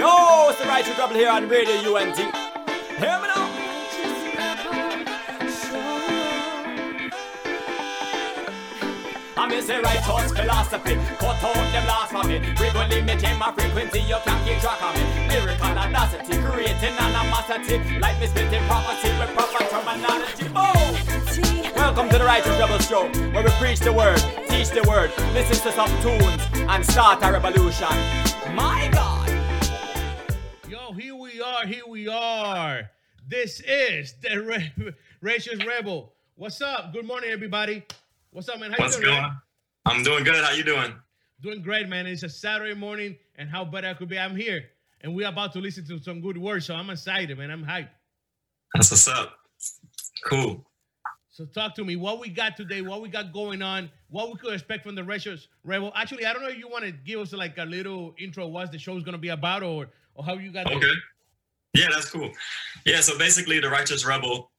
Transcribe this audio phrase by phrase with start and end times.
[0.00, 2.24] Yo, it's the Righteous Rebel here on Radio Únete.
[2.96, 3.44] Hear me now.
[9.36, 10.94] I'm in say right thoughts philosophy.
[11.18, 12.38] Cut out them blasphemy.
[12.88, 14.00] Limit my frequency.
[14.00, 15.04] You can't keep track of me.
[15.28, 17.98] Lyrical audacity, creating animosity.
[17.98, 20.46] Like me spitting prophecy with proper terminology.
[20.56, 21.72] Oh!
[21.76, 25.60] Welcome to the Righteous Rebel Show, where we preach the word, teach the word, listen
[25.68, 27.92] to some tunes, and start a revolution.
[28.54, 29.19] My God!
[30.90, 32.90] Yo, here we are, here we are.
[33.28, 34.92] This is the Re-
[35.64, 36.12] Rebel.
[36.34, 36.92] What's up?
[36.92, 37.84] Good morning, everybody.
[38.32, 38.72] What's up, man?
[38.72, 39.14] How What's you doing?
[39.14, 39.40] going man?
[39.86, 40.42] I'm doing good.
[40.42, 40.92] How you doing?
[41.42, 42.08] Doing great, man.
[42.08, 44.18] It's a Saturday morning, and how better I could be.
[44.18, 44.64] I'm here,
[45.02, 47.52] and we're about to listen to some good words, so I'm excited, man.
[47.52, 47.90] I'm hyped.
[48.74, 49.38] That's what's up.
[50.24, 50.66] Cool.
[51.30, 51.94] So talk to me.
[51.94, 52.82] What we got today?
[52.82, 53.90] What we got going on?
[54.08, 55.92] What we could expect from the Righteous Rebel?
[55.94, 58.48] Actually, I don't know if you want to give us like a little intro.
[58.48, 60.70] What the show's gonna be about, or or how you got?
[60.70, 60.92] Okay.
[61.74, 62.30] Yeah, that's cool.
[62.84, 64.50] Yeah, so basically, the Righteous Rebel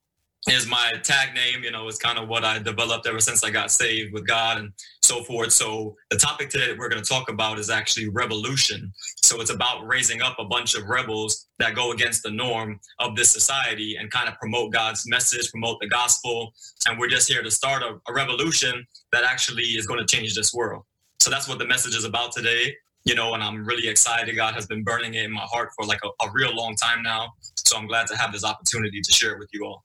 [0.50, 1.64] is my tag name.
[1.64, 4.58] You know, it's kind of what I developed ever since I got saved with God
[4.58, 4.72] and
[5.02, 5.52] so forth.
[5.52, 8.92] So the topic today that we're going to talk about is actually revolution.
[9.22, 13.16] So it's about raising up a bunch of rebels that go against the norm of
[13.16, 16.54] this society and kind of promote God's message, promote the gospel.
[16.88, 20.34] And we're just here to start a, a revolution that actually is going to change
[20.34, 20.84] this world.
[21.20, 22.76] So that's what the message is about today.
[23.04, 24.36] You know, and I'm really excited.
[24.36, 27.02] God has been burning it in my heart for like a, a real long time
[27.02, 27.34] now.
[27.66, 29.84] So I'm glad to have this opportunity to share it with you all.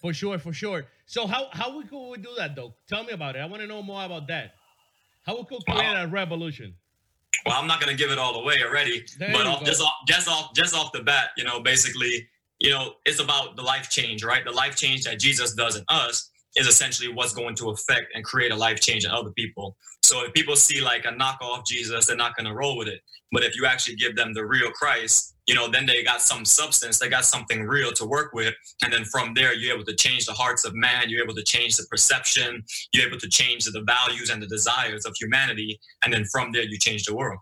[0.00, 0.84] For sure, for sure.
[1.06, 2.74] So how how we could we do that though?
[2.88, 3.40] Tell me about it.
[3.40, 4.54] I want to know more about that.
[5.24, 6.04] How we could create Wow.
[6.04, 6.74] a revolution?
[7.44, 9.92] Well, I'm not going to give it all away already, There but off, just off
[10.06, 13.88] just off just off the bat, you know, basically, you know, it's about the life
[13.88, 14.44] change, right?
[14.44, 18.24] The life change that Jesus does in us is essentially what's going to affect and
[18.24, 19.76] create a life change in other people.
[20.02, 23.00] So if people see like a knockoff Jesus, they're not going to roll with it.
[23.32, 26.44] But if you actually give them the real Christ, you know, then they got some
[26.44, 28.54] substance, they got something real to work with.
[28.84, 31.42] And then from there, you're able to change the hearts of man, you're able to
[31.44, 35.78] change the perception, you're able to change the values and the desires of humanity.
[36.04, 37.38] And then from there, you change the world.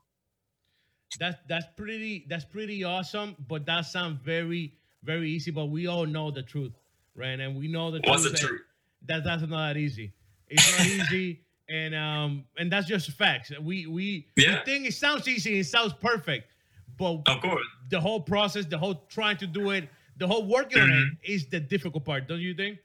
[1.20, 4.74] That's that's pretty that's pretty awesome, but that sounds very
[5.04, 5.50] very easy.
[5.52, 6.72] But we all know the truth,
[7.14, 7.38] right?
[7.38, 8.40] And we know the What's the truth.
[8.40, 8.60] that- truth?
[9.06, 10.12] That that's not that easy.
[10.48, 13.50] It's not easy, and um and that's just facts.
[13.60, 14.58] We we Yeah.
[14.60, 16.50] we think it sounds easy, it sounds perfect,
[16.98, 17.66] but Of course.
[17.90, 21.14] the whole process, the whole trying to do it, the whole working on Mm-hmm.
[21.22, 22.78] it is the difficult part, don't you think?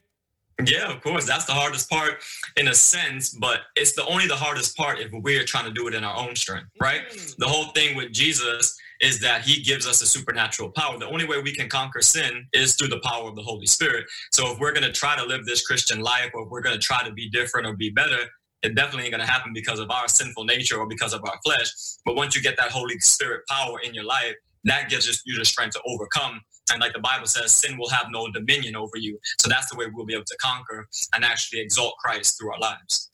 [0.66, 1.26] Yeah, of course.
[1.26, 2.22] That's the hardest part
[2.56, 5.88] in a sense, but it's the only the hardest part if we're trying to do
[5.88, 7.02] it in our own strength, right?
[7.10, 7.36] Mm.
[7.36, 10.98] The whole thing with Jesus is that he gives us a supernatural power.
[10.98, 14.04] The only way we can conquer sin is through the power of the Holy Spirit.
[14.30, 16.78] So if we're going to try to live this Christian life or if we're going
[16.78, 18.24] to try to be different or be better,
[18.62, 21.38] it definitely ain't going to happen because of our sinful nature or because of our
[21.44, 21.68] flesh.
[22.04, 24.34] But once you get that Holy Spirit power in your life,
[24.64, 26.40] that gives us- you the strength to overcome.
[26.72, 29.18] And like the Bible says, sin will have no dominion over you.
[29.40, 32.60] So that's the way we'll be able to conquer and actually exalt Christ through our
[32.60, 33.10] lives.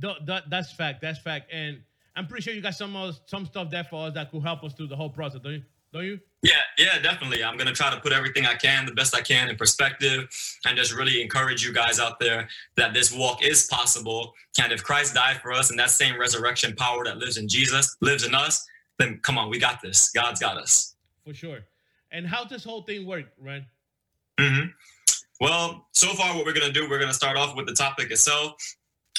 [0.00, 1.00] Th- that, that's fact.
[1.00, 1.52] That's fact.
[1.52, 1.82] And
[2.16, 4.64] I'm pretty sure you got some of- some stuff there for us that could help
[4.64, 5.62] us through the whole process, don't you?
[5.92, 6.20] Don't you?
[6.42, 7.42] Yeah, yeah, definitely.
[7.42, 10.28] I'm gonna try to put everything I can, the best I can, in perspective,
[10.64, 14.32] and just really encourage you guys out there that this walk is possible.
[14.60, 17.96] And if Christ died for us, and that same resurrection power that lives in Jesus
[18.00, 18.64] lives in us,
[19.00, 20.10] then come on, we got this.
[20.10, 20.94] God's got us.
[21.24, 21.60] For sure.
[22.12, 23.66] And how this whole thing work, Ren?
[24.38, 24.48] right?
[24.52, 24.66] hmm
[25.40, 27.74] Well, so far, what we're going to do, we're going to start off with the
[27.74, 28.54] topic itself.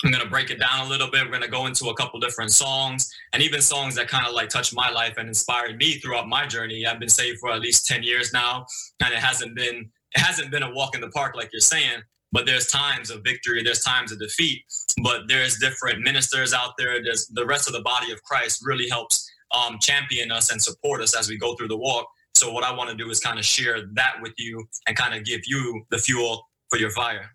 [0.04, 1.24] I'm going to break it down a little bit.
[1.26, 4.34] We're going to go into a couple different songs and even songs that kind of
[4.34, 6.86] like touched my life and inspired me throughout my journey.
[6.86, 8.66] I've been saved for at least 10 years now,
[9.04, 12.02] and it hasn't been it hasn't been a walk in the park like you're saying.
[12.34, 14.64] But there's times of victory, there's times of defeat.
[15.04, 17.04] But there's different ministers out there.
[17.04, 21.02] There's the rest of the body of Christ really helps um, champion us and support
[21.02, 22.08] us as we go through the walk.
[22.34, 25.14] So what I want to do is kind of share that with you and kind
[25.14, 27.30] of give you the fuel for your fire.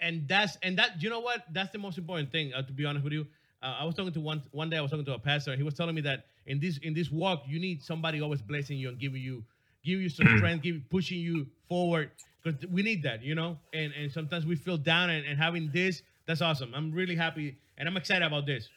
[0.00, 1.44] And that's and that you know what?
[1.52, 2.52] That's the most important thing.
[2.54, 3.26] Uh, to be honest with you,
[3.62, 4.78] uh, I was talking to one one day.
[4.78, 5.54] I was talking to a pastor.
[5.56, 8.78] He was telling me that in this in this walk, you need somebody always blessing
[8.78, 9.44] you and giving you
[9.84, 10.38] give you some Mhm.
[10.38, 12.10] strength, give pushing you forward
[12.42, 13.58] because we need that, you know.
[13.74, 16.74] And and sometimes we feel down and, and having this, that's awesome.
[16.74, 18.68] I'm really happy and I'm excited about this.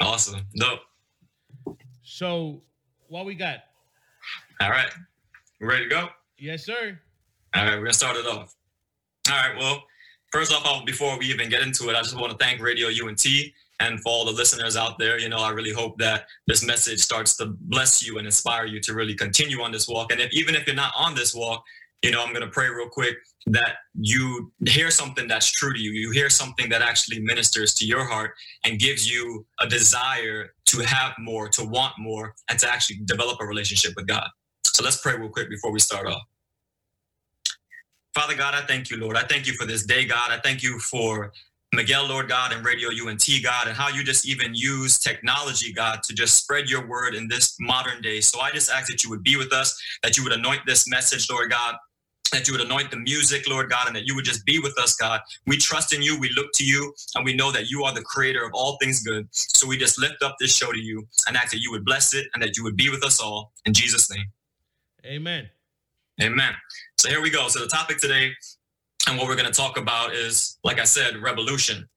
[0.00, 0.46] Awesome.
[0.56, 0.80] Dope.
[2.02, 2.62] So,
[3.08, 3.58] what we got?
[4.60, 4.90] All right.
[5.60, 6.08] We ready to go?
[6.38, 6.98] Yes, sir.
[7.54, 8.54] All right, we're gonna start it off.
[9.28, 9.56] All right.
[9.58, 9.82] Well,
[10.32, 12.88] first off, um, before we even get into it, I just want to thank Radio
[12.88, 15.18] Únete and for all the listeners out there.
[15.18, 18.80] You know, I really hope that this message starts to bless you and inspire you
[18.80, 20.12] to really continue on this walk.
[20.12, 21.64] And if even if you're not on this walk,
[22.02, 23.16] you know, I'm gonna pray real quick
[23.46, 25.92] that you hear something that's true to you.
[25.92, 28.32] You hear something that actually ministers to your heart
[28.64, 33.38] and gives you a desire to have more, to want more, and to actually develop
[33.40, 34.28] a relationship with God.
[34.64, 36.22] So let's pray real quick before we start off.
[38.14, 39.16] Father God, I thank you, Lord.
[39.16, 40.30] I thank you for this day, God.
[40.30, 41.32] I thank you for
[41.72, 46.02] Miguel, Lord God, and Radio Únete, God, and how you just even use technology, God,
[46.02, 48.20] to just spread your word in this modern day.
[48.20, 50.88] So I just ask that you would be with us, that you would anoint this
[50.88, 51.76] message, Lord God,
[52.32, 54.78] that you would anoint the music, Lord God, and that you would just be with
[54.78, 55.20] us, God.
[55.46, 58.02] We trust in you, we look to you, and we know that you are the
[58.02, 59.26] creator of all things good.
[59.32, 62.14] So we just lift up this show to you and ask that you would bless
[62.14, 63.52] it and that you would be with us all.
[63.66, 64.26] In Jesus' name.
[65.04, 65.48] Amen.
[66.22, 66.54] Amen.
[66.98, 67.48] So here we go.
[67.48, 68.32] So the topic today
[69.08, 71.88] and what we're going to talk about is, like I said, revolution.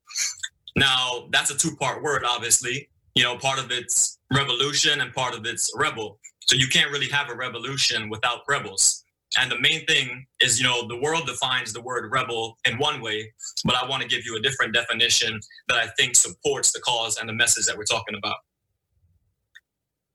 [0.75, 2.89] Now, that's a two part word, obviously.
[3.15, 6.19] You know, part of it's revolution and part of it's rebel.
[6.47, 9.02] So you can't really have a revolution without rebels.
[9.39, 13.01] And the main thing is, you know, the world defines the word rebel in one
[13.01, 13.33] way,
[13.65, 15.39] but I want to give you a different definition
[15.69, 18.38] that I think supports the cause and the message that we're talking about.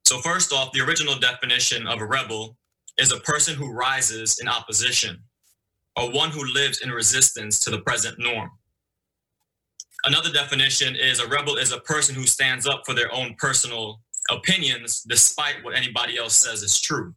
[0.04, 2.56] So, first off, the original definition of a rebel
[2.96, 5.18] is a person who rises in opposition
[5.96, 8.50] or one who lives in resistance to the present norm.
[10.04, 14.00] Another definition is a rebel is a person who stands up for their own personal
[14.30, 17.14] opinions despite what anybody else says is true.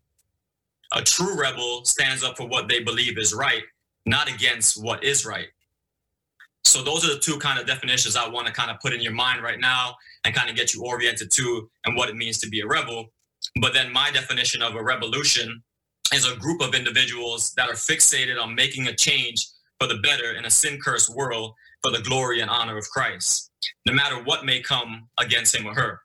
[0.93, 3.63] A true rebel stands up for what they believe is right,
[4.05, 5.47] not against what is right.
[6.63, 9.01] So those are the two kind of definitions I want to kind of put in
[9.01, 12.39] your mind right now and kind of get you oriented to and what it means
[12.39, 13.11] to be a rebel.
[13.59, 15.63] But then my definition of a revolution
[16.13, 19.47] is a group of individuals that are fixated on making a change
[19.79, 23.49] for the better in a sin cursed world for the glory and honor of Christ,
[23.87, 26.01] no matter what may come against him or her.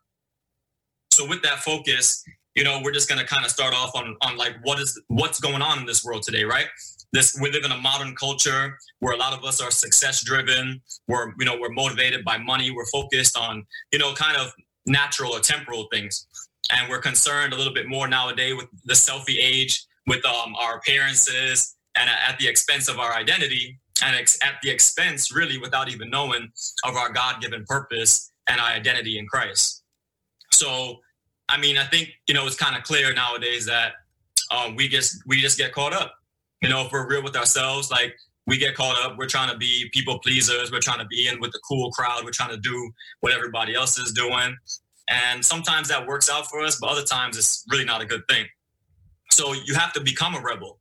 [1.10, 2.24] So with that focus,
[2.56, 5.00] you know, we're just going to kind of start off on on like what is
[5.08, 6.66] what's going on in this world today, right?
[7.12, 10.80] This we live in a modern culture where a lot of us are success driven.
[11.06, 12.70] We're you know we're motivated by money.
[12.70, 14.52] We're focused on you know kind of
[14.86, 16.26] natural or temporal things,
[16.72, 20.78] and we're concerned a little bit more nowadays with the selfie age, with um, our
[20.78, 25.90] appearances, and at the expense of our identity, and ex- at the expense, really, without
[25.90, 26.50] even knowing,
[26.84, 29.82] of our God given purpose and our identity in Christ.
[30.52, 31.00] So,
[31.48, 33.92] I mean, I think you know it's kind of clear nowadays that
[34.50, 36.14] um, we just we just get caught up.
[36.62, 38.16] You know, if we're real with ourselves, like
[38.46, 39.18] we get caught up.
[39.18, 40.70] We're trying to be people pleasers.
[40.70, 42.24] We're trying to be in with the cool crowd.
[42.24, 42.90] We're trying to do
[43.20, 44.56] what everybody else is doing.
[45.08, 48.22] And sometimes that works out for us, but other times it's really not a good
[48.28, 48.46] thing.
[49.30, 50.78] So you have to become a rebel,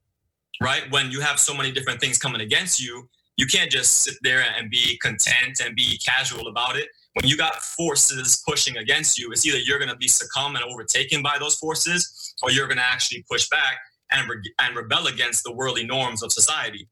[0.62, 0.84] right?
[0.92, 4.44] When you have so many different things coming against you, you can't just sit there
[4.58, 6.88] and be content and be casual about it.
[7.16, 10.66] When you got forces pushing against you, it's either you're going to be succumb and
[10.66, 13.78] overtaken by those forces, or you're going to actually push back
[14.12, 16.88] and, re- and rebel against the worldly norms of society.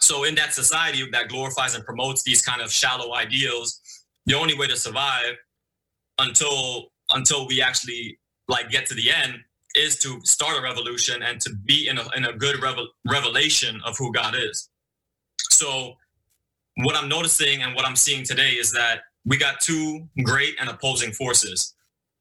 [0.00, 3.80] So in that society that glorifies and promotes these kind of shallow ideals,
[4.26, 5.36] the only way to survive
[6.18, 8.18] until until we actually
[8.48, 9.34] like get to the end
[9.76, 13.80] is to start a revolution and to be in a, in a good revel- revelation
[13.84, 14.70] of who God is.
[15.50, 15.94] So,
[16.78, 20.70] what I'm noticing and what I'm seeing today is that we got two great and
[20.70, 21.74] opposing forces.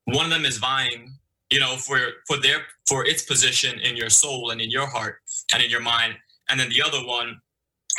[0.05, 1.13] One of them is vying,
[1.51, 5.17] you know, for for their for its position in your soul and in your heart
[5.53, 6.15] and in your mind,
[6.49, 7.39] and then the other one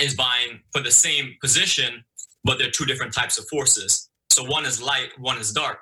[0.01, 2.05] is vying for the same position,
[2.45, 4.11] but they're two different types of forces.
[4.31, 5.79] So one is light, one is dark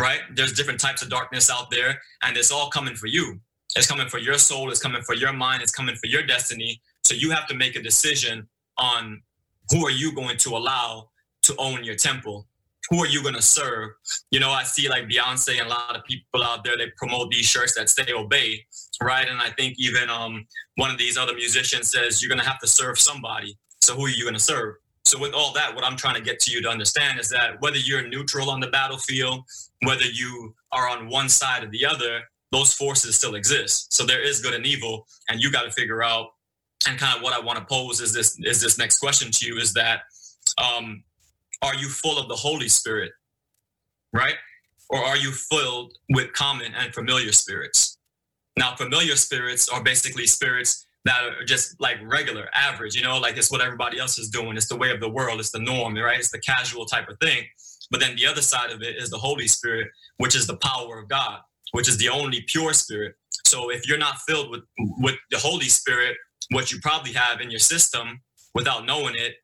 [0.00, 0.20] right?
[0.34, 3.40] There's different types of darkness out there, and it's all coming for you.
[3.76, 6.80] It's coming for your soul, it's coming for your mind, it's coming for your destiny.
[7.04, 8.48] So you have to make a decision
[8.78, 9.22] on
[9.70, 11.10] who are you going to allow
[11.42, 12.46] to own your temple?
[12.92, 13.92] Who are you going to serve?
[14.30, 17.30] You know, I see like Beyonce and a lot of people out there, they promote
[17.30, 18.66] these shirts that say obey,
[19.02, 19.26] right?
[19.26, 22.58] And I think even um, one of these other musicians says you're going to have
[22.58, 23.56] to serve somebody.
[23.80, 24.74] So who are you going to serve?
[25.06, 27.60] So with all that, what I'm trying to get to you to understand is that
[27.60, 29.44] whether you're neutral on the battlefield,
[29.84, 32.20] whether you are on one side or the other,
[32.50, 33.94] those forces still exist.
[33.94, 36.28] So there is good and evil, and you got to figure out.
[36.86, 39.46] And kind of what I want to pose is this is this next question to
[39.46, 40.02] you is that
[40.58, 41.04] um,
[41.62, 43.12] are you full of the Holy Spirit,
[44.12, 44.34] right?
[44.90, 47.98] Or are you filled with common and familiar spirits?
[48.58, 53.36] Now, familiar spirits are basically spirits that are just like regular, average, you know, like
[53.36, 54.56] it's what everybody else is doing.
[54.56, 55.40] It's the way of the world.
[55.40, 56.18] It's the norm, right?
[56.18, 57.44] It's the casual type of thing.
[57.90, 59.88] But then the other side of it is the Holy Spirit,
[60.18, 61.40] which is the power of God,
[61.72, 63.14] which is the only pure spirit.
[63.46, 64.62] So if you're not filled with
[64.98, 66.16] with the Holy Spirit,
[66.50, 68.20] what you probably have in your system
[68.54, 69.34] without knowing it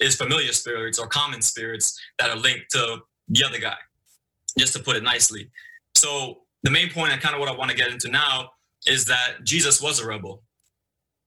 [0.00, 2.98] is familiar spirits or common spirits that are linked to
[3.28, 3.76] the other guy.
[4.58, 5.50] Just to put it nicely.
[5.94, 8.50] So the main point and kind of what I want to get into now
[8.86, 10.42] is that Jesus was a rebel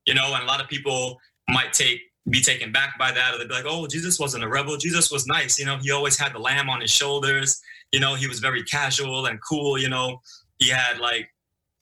[0.10, 3.38] you know, and a lot of people might take be taken back by that, or
[3.38, 4.76] they'd be like, "Oh, Jesus wasn't a rebel.
[4.78, 5.58] Jesus was nice.
[5.58, 7.62] You know, he always had the lamb on his shoulders.
[7.92, 9.78] You know, he was very casual and cool.
[9.78, 10.22] You know,
[10.58, 11.30] he had like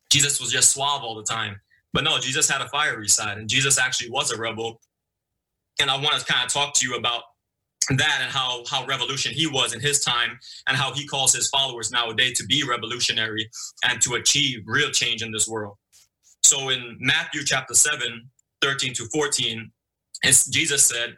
[0.09, 1.59] Jesus was just suave all the time.
[1.93, 4.81] But no, Jesus had a fiery side, and Jesus actually was a rebel.
[5.79, 7.23] And I want to kind of talk to you about
[7.89, 11.47] that and how how revolution he was in his time and how he calls his
[11.49, 13.49] followers nowadays to be revolutionary
[13.87, 15.77] and to achieve real change in this world.
[16.43, 18.29] So in matthew chapter 7
[18.61, 19.71] 13 to 14
[20.49, 21.17] jesus said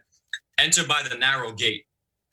[0.59, 1.85] enter by the narrow gate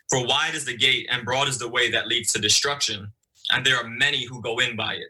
[0.09, 3.13] for wide is the gate and broad is the way that leads to destruction
[3.51, 5.09] and there are many who go in by it.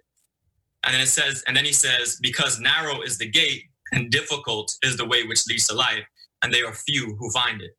[0.84, 4.76] And then it says and then he says because narrow is the gate and difficult
[4.82, 6.04] is the way which leads to life
[6.42, 7.76] and there are few who find it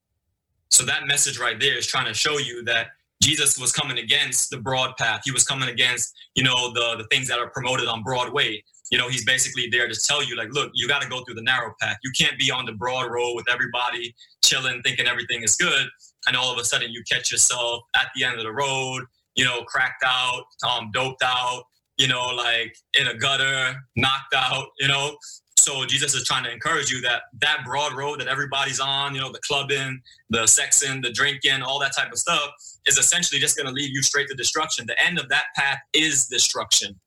[0.69, 2.87] so that message right there is trying to show you that
[3.21, 5.21] Jesus was coming against the broad path.
[5.25, 8.63] He was coming against, you know, the, the things that are promoted on Broadway.
[8.91, 11.35] You know, he's basically there to tell you, like, look, you got to go through
[11.35, 11.97] the narrow path.
[12.03, 15.87] You can't be on the broad road with everybody chilling, thinking everything is good.
[16.27, 19.03] And all of a sudden you catch yourself at the end of the road,
[19.35, 21.63] you know, cracked out, um, doped out,
[21.97, 25.17] you know, like in a gutter, knocked out, you know.
[25.57, 29.21] So Jesus is trying to encourage you that that broad road that everybody's on, you
[29.21, 32.51] know, the clubbing, the sexing, the drinking, all that type of stuff
[32.85, 34.85] is essentially just going to lead you straight to destruction.
[34.87, 36.99] The end of that path is destruction.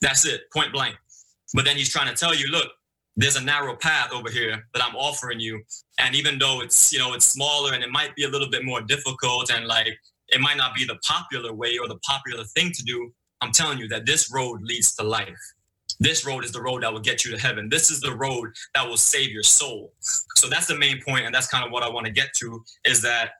[0.00, 0.96] That's it, point blank.
[1.54, 2.68] But then he's trying to tell you, look,
[3.16, 5.62] there's a narrow path over here that I'm offering you.
[5.98, 8.64] And even though it's, you know, it's smaller and it might be a little bit
[8.64, 12.72] more difficult and like it might not be the popular way or the popular thing
[12.72, 15.38] to do, I'm telling you that this road leads to life.
[16.00, 17.68] This road is the road that will get you to heaven.
[17.68, 19.92] This is the road that will save your soul.
[20.36, 22.64] So that's the main point, and that's kind of what I want to get to
[22.84, 23.30] is that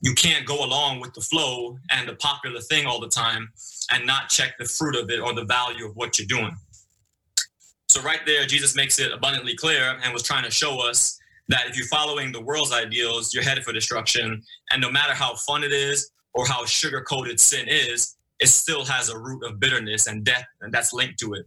[0.00, 3.48] you can't go along with the flow and the popular thing all the time
[3.90, 6.56] and not check the fruit of it or the value of what you're doing.
[7.88, 11.68] So right there, Jesus makes it abundantly clear and was trying to show us that
[11.68, 14.42] if you're following the world's ideals, you're headed for destruction.
[14.70, 18.84] And no matter how fun it is or how sugar coated sin is, it still
[18.84, 21.46] has a root of bitterness and death, and that's linked to it.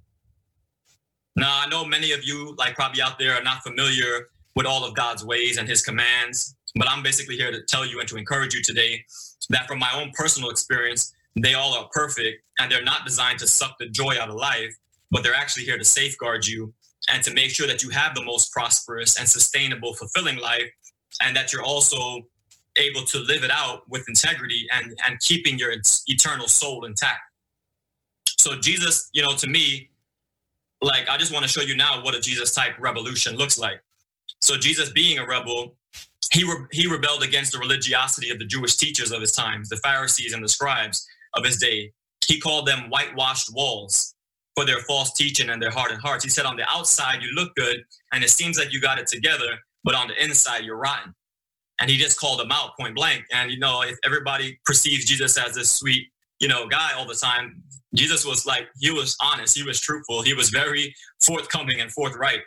[1.36, 4.84] Now, I know many of you, like probably out there, are not familiar with all
[4.84, 8.18] of God's ways and his commands, but I'm basically here to tell you and to
[8.18, 9.04] encourage you today
[9.50, 13.48] that from my own personal experience, they all are perfect and they're not designed to
[13.48, 14.76] suck the joy out of life,
[15.10, 16.74] but they're actually here to safeguard you
[17.10, 20.70] and to make sure that you have the most prosperous and sustainable, fulfilling life,
[21.24, 22.22] and that you're also
[22.78, 25.74] able to live it out with integrity and, and keeping your
[26.08, 27.22] eternal soul intact.
[28.40, 29.90] So, Jesus, you know, to me,
[30.82, 33.82] like I just want to show you now what a Jesus type revolution looks like.
[34.42, 35.76] So Jesus being a rebel,
[36.32, 39.78] he re- he rebelled against the religiosity of the Jewish teachers of his times, the
[39.78, 41.92] Pharisees and the scribes of his day.
[42.26, 44.16] He called them whitewashed walls
[44.56, 46.24] for their false teaching and their hardened hearts.
[46.24, 49.08] He said, on the outside you look good and it seems like you got it
[49.08, 51.14] together, but on the inside you're rotten.
[51.80, 53.24] And he just called them out point blank.
[53.34, 56.08] And you know, if everybody perceives Jesus as this sweet,
[56.41, 60.24] you know, guy all the time, Jesus was like, he was honest, he was truthful,
[60.24, 60.93] he was very
[61.24, 62.41] forthcoming and forthright.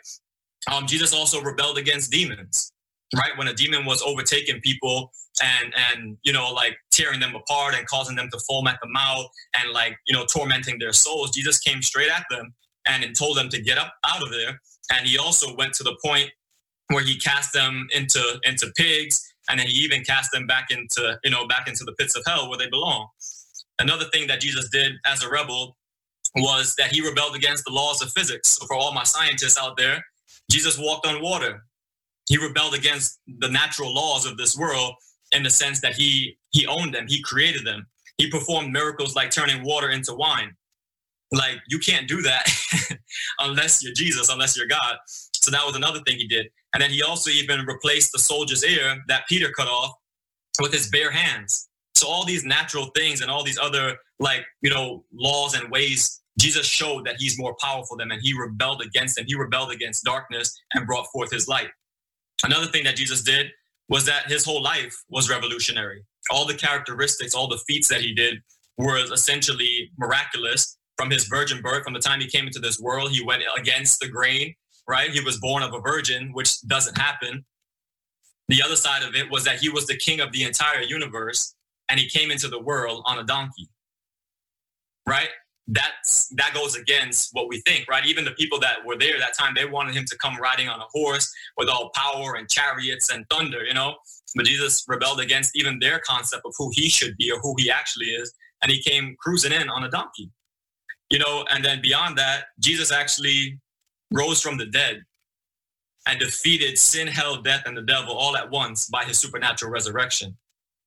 [0.71, 2.73] Um, Jesus also rebelled against demons,
[3.15, 3.31] right?
[3.37, 5.11] When a demon was overtaking people
[5.43, 8.87] and and you know like tearing them apart and causing them to foam at the
[8.89, 9.27] mouth
[9.59, 12.53] and like you know tormenting their souls, Jesus came straight at them
[12.87, 14.59] and told them to get up out of there.
[14.91, 16.31] And he also went to the point
[16.89, 21.19] where he cast them into into pigs, and then he even cast them back into
[21.23, 23.07] you know back into the pits of hell where they belong.
[23.79, 25.77] Another thing that Jesus did as a rebel
[26.35, 28.49] was that he rebelled against the laws of physics.
[28.49, 30.03] So for all my scientists out there,
[30.51, 31.65] Jesus walked on water.
[32.29, 34.95] He rebelled against the natural laws of this world
[35.31, 37.87] in the sense that he he owned them, he created them.
[38.17, 40.55] He performed miracles like turning water into wine.
[41.31, 42.47] Like you can't do that
[43.39, 44.97] unless you're Jesus, unless you're God.
[45.05, 46.47] So that was another thing he did.
[46.73, 49.93] And then he also even replaced the soldier's ear that Peter cut off
[50.61, 51.64] with his bare hands.
[51.95, 56.21] So all these natural things and all these other like, you know, laws and ways,
[56.39, 59.25] Jesus showed that he's more powerful than and he rebelled against them.
[59.27, 61.69] He rebelled against darkness and brought forth his light.
[62.43, 63.47] Another thing that Jesus did
[63.87, 66.03] was that his whole life was revolutionary.
[66.29, 68.41] All the characteristics, all the feats that he did
[68.77, 71.83] were essentially miraculous from his virgin birth.
[71.83, 74.55] From the time he came into this world, he went against the grain,
[74.87, 75.11] right?
[75.11, 77.45] He was born of a virgin, which doesn't happen.
[78.47, 81.54] The other side of it was that he was the king of the entire universe
[81.89, 83.69] and he came into the world on a donkey.
[85.07, 85.29] Right?
[85.67, 88.05] That's that goes against what we think, right?
[88.05, 90.79] Even the people that were there that time, they wanted him to come riding on
[90.79, 93.95] a horse with all power and chariots and thunder, you know.
[94.35, 97.71] But Jesus rebelled against even their concept of who he should be or who he
[97.71, 100.31] actually is, and he came cruising in on a donkey.
[101.09, 103.59] You know, and then beyond that, Jesus actually
[104.11, 105.01] rose from the dead.
[106.07, 110.37] and defeated sin, hell, death, and the devil all at once by his supernatural resurrection.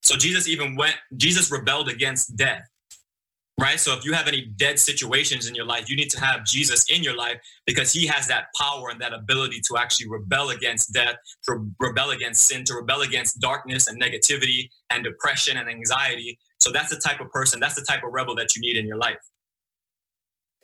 [0.03, 2.63] So Jesus even went, Jesus rebelled against death,
[3.61, 3.79] right?
[3.81, 6.85] So if you have any dead situations in your life, you need to have Jesus
[6.89, 7.37] in your life
[7.67, 12.11] because he has that power and that ability to actually rebel against death, to rebel
[12.11, 16.39] against sin, to rebel against darkness and negativity and depression and anxiety.
[16.61, 18.87] So that's the type of person, that's the type of rebel that you need in
[18.87, 19.19] your life.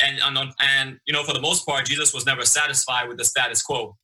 [0.00, 3.24] And, and, and you know, for the most part, Jesus was never satisfied with the
[3.24, 3.96] status quo.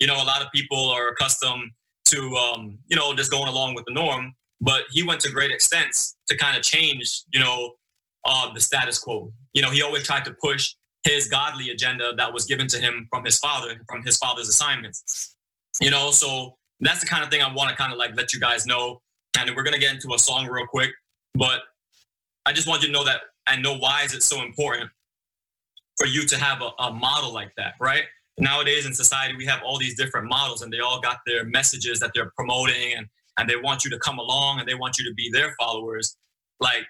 [0.00, 1.70] You know, a lot of people are accustomed
[2.06, 5.50] to, um, you know, just going along with the norm but he went to great
[5.50, 7.74] extents to kind of change, you know,
[8.24, 9.32] uh, the status quo.
[9.52, 10.74] You know, he always tried to push
[11.04, 15.36] his godly agenda that was given to him from his father, from his father's assignments.
[15.80, 18.32] You know, so that's the kind of thing I want to kind of like let
[18.32, 19.00] you guys know.
[19.38, 20.90] And we're gonna get into a song real quick,
[21.34, 21.60] but
[22.44, 24.90] I just want you to know that and know why is it so important
[25.96, 28.04] for you to have a, a model like that, right?
[28.38, 31.98] Nowadays in society, we have all these different models, and they all got their messages
[32.00, 33.06] that they're promoting and
[33.38, 36.16] and they want you to come along and they want you to be their followers,
[36.60, 36.84] like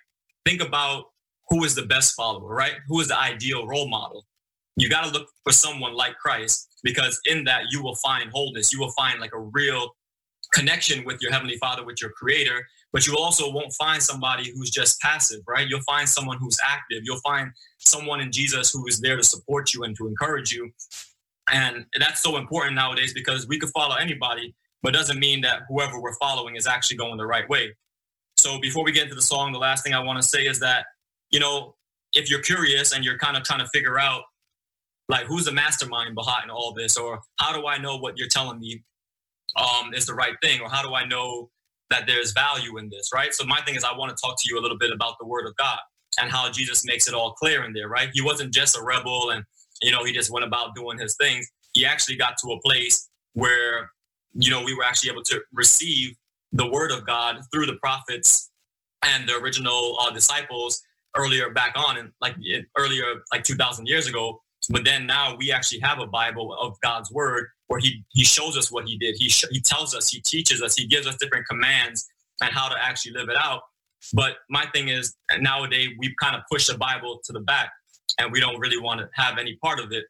[0.45, 1.05] think about
[1.49, 2.75] who is the best follower, right?
[2.89, 4.27] Who is the ideal role model?
[4.77, 8.73] You got to look for someone like Christ because in that you will find wholeness.
[8.73, 9.91] You will find like a real
[10.53, 14.71] connection with your heavenly father, with your creator, but you also won't find somebody who's
[14.71, 15.69] just passive, right?
[15.69, 17.03] You'll find someone who's active.
[17.03, 20.71] You'll find someone in Jesus who is there to support you and to encourage you.
[21.53, 26.01] And that's so important nowadays because we could follow anybody, but doesn't mean that whoever
[26.01, 27.75] we're following is actually going the right way.
[28.37, 30.61] So before we get into the song, the last thing I want to say is
[30.61, 30.87] that,
[31.31, 31.75] you know,
[32.13, 34.23] if you're curious and you're kind of trying to figure out
[35.09, 38.61] like who's the mastermind behind all this, or how do I know what you're telling
[38.61, 38.83] me
[39.57, 41.51] um, is the right thing, or how do I know
[41.91, 43.33] that there's value in this, right?
[43.33, 45.27] So my thing is I want to talk to you a little bit about the
[45.27, 45.79] word of God
[46.21, 48.11] and how Jesus makes it all clear in there, right?
[48.13, 49.45] He wasn't just a rebel and
[49.81, 51.49] you know he just went about doing his things.
[51.73, 53.91] He actually got to a place where
[54.35, 56.17] you know, we were actually able to receive
[56.53, 58.51] the word of God through the prophets
[59.03, 60.83] and the original uh, disciples
[61.17, 62.37] earlier back on and like
[62.77, 64.41] earlier like 2000 years ago.
[64.71, 68.57] But then now we actually have a bible of god's word where he he shows
[68.57, 69.17] us what he did.
[69.19, 72.07] He sh- he tells us he teaches us he gives us different commands
[72.41, 73.63] and how to actually live it out.
[74.13, 77.71] But my thing is nowadays we've kind of pushed the bible to the back
[78.19, 80.05] and we don't really want to have any part of it.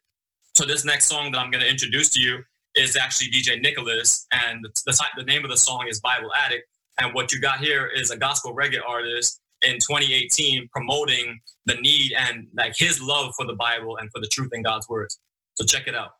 [0.55, 2.43] So this next song that i'm going to introduce to you
[2.79, 6.65] is actually DJ Nicholas, and the, the, the name of the song is Bible Addict.
[6.99, 12.13] And what you got here is a gospel reggae artist in 2018 promoting the need
[12.17, 15.19] and like his love for the Bible and for the truth in God's words.
[15.55, 16.11] So check it out.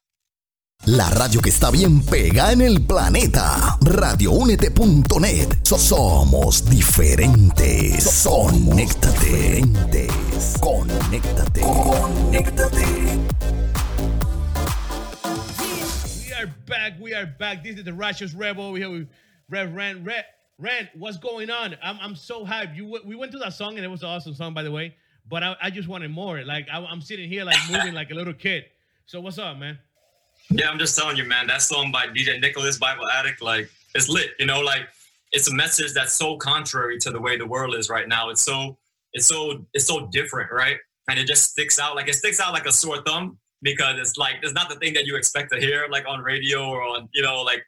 [0.86, 3.78] La radio que está bien pega en el planeta.
[3.82, 5.66] Radioúnete.net.
[5.66, 8.24] Somos diferentes.
[8.24, 9.62] Conéctate.
[10.62, 11.62] Conéctate.
[11.62, 12.99] Conéctate.
[16.70, 16.94] Back.
[17.00, 17.64] We are back.
[17.64, 19.08] This is the Righteous Rebel over here with
[19.50, 20.08] Rev Rand.
[20.60, 21.76] Rand, what's going on?
[21.82, 22.76] I'm, I'm so hyped.
[22.76, 24.94] You we went to that song and it was an awesome song, by the way.
[25.28, 26.44] But I, I just wanted more.
[26.44, 28.66] Like I, am sitting here like moving like a little kid.
[29.08, 29.80] So what's up, man?
[30.52, 31.48] Yeah, I'm just telling you, man.
[31.48, 34.30] That song by DJ Nicholas, Bible Addict, like it's lit.
[34.38, 34.84] You know, like
[35.32, 38.30] it's a message that's so contrary to the way the world is right now.
[38.30, 38.78] It's so
[39.14, 40.78] it's so it's so different, right?
[41.10, 44.18] And it just sticks out like it sticks out like a sore thumb because it's
[44.18, 47.10] like it's not the thing that you expect to hear like on radio or on
[47.14, 47.64] you know like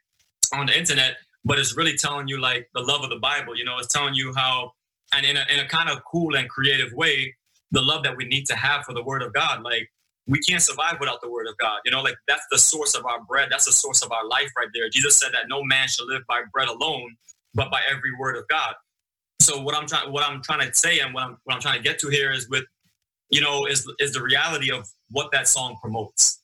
[0.54, 3.64] on the internet but it's really telling you like the love of the bible you
[3.64, 3.78] know?
[3.78, 4.72] It's telling you how
[5.14, 7.34] and in a, in a kind of cool and creative way
[7.70, 9.62] the love that we need to have for the word of god.
[9.62, 9.90] Like
[10.26, 12.02] we can't survive without the word of god you know?
[12.02, 13.48] Like that's the source of our bread.
[13.50, 14.88] That's the source of our life right there.
[14.88, 17.16] Jesus said that no man should live by bread alone
[17.54, 18.74] but by every word of god.
[19.40, 21.76] So what i'm trying what i'm trying to say and what i'm what i'm trying
[21.76, 22.64] to get to here is with
[23.32, 26.40] you know, is is the reality of what that song promotes.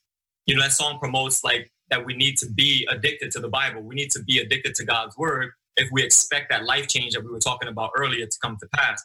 [0.46, 3.82] You know, that song promotes like that we need to be addicted to the Bible.
[3.82, 7.22] We need to be addicted to God's word if we expect that life change that
[7.22, 9.04] we were talking about earlier to come to pass.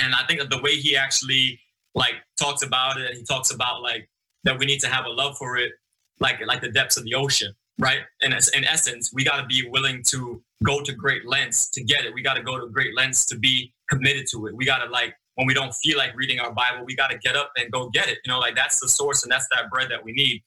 [0.00, 1.58] And I think that the way he actually
[1.94, 4.08] like talks about it, and he talks about like
[4.44, 5.72] that we need to have a love for it,
[6.20, 8.00] like like the depths of the ocean, right?
[8.20, 11.82] And as, in essence, we got to be willing to go to great lengths to
[11.82, 12.12] get it.
[12.12, 14.54] We got to go to great lengths to be committed to it.
[14.54, 17.18] We got to like when we don't feel like reading our Bible, we got to
[17.18, 18.18] get up and go get it.
[18.24, 20.42] You know, like that's the source and that's that bread that we need.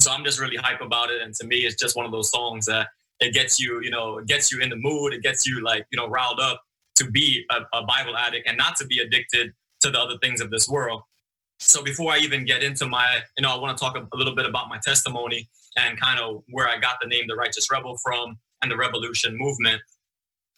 [0.00, 1.20] So I'm just really hype about it.
[1.20, 2.88] And to me, it's just one of those songs that
[3.20, 5.12] it gets you, you know, it gets you in the mood.
[5.12, 6.62] It gets you like, you know, riled up
[6.94, 10.40] to be a, a Bible addict and not to be addicted to the other things
[10.40, 11.02] of this world.
[11.58, 14.16] So before I even get into my, you know, I want to talk a, a
[14.16, 17.70] little bit about my testimony and kind of where I got the name The Righteous
[17.70, 19.82] Rebel from and the revolution movement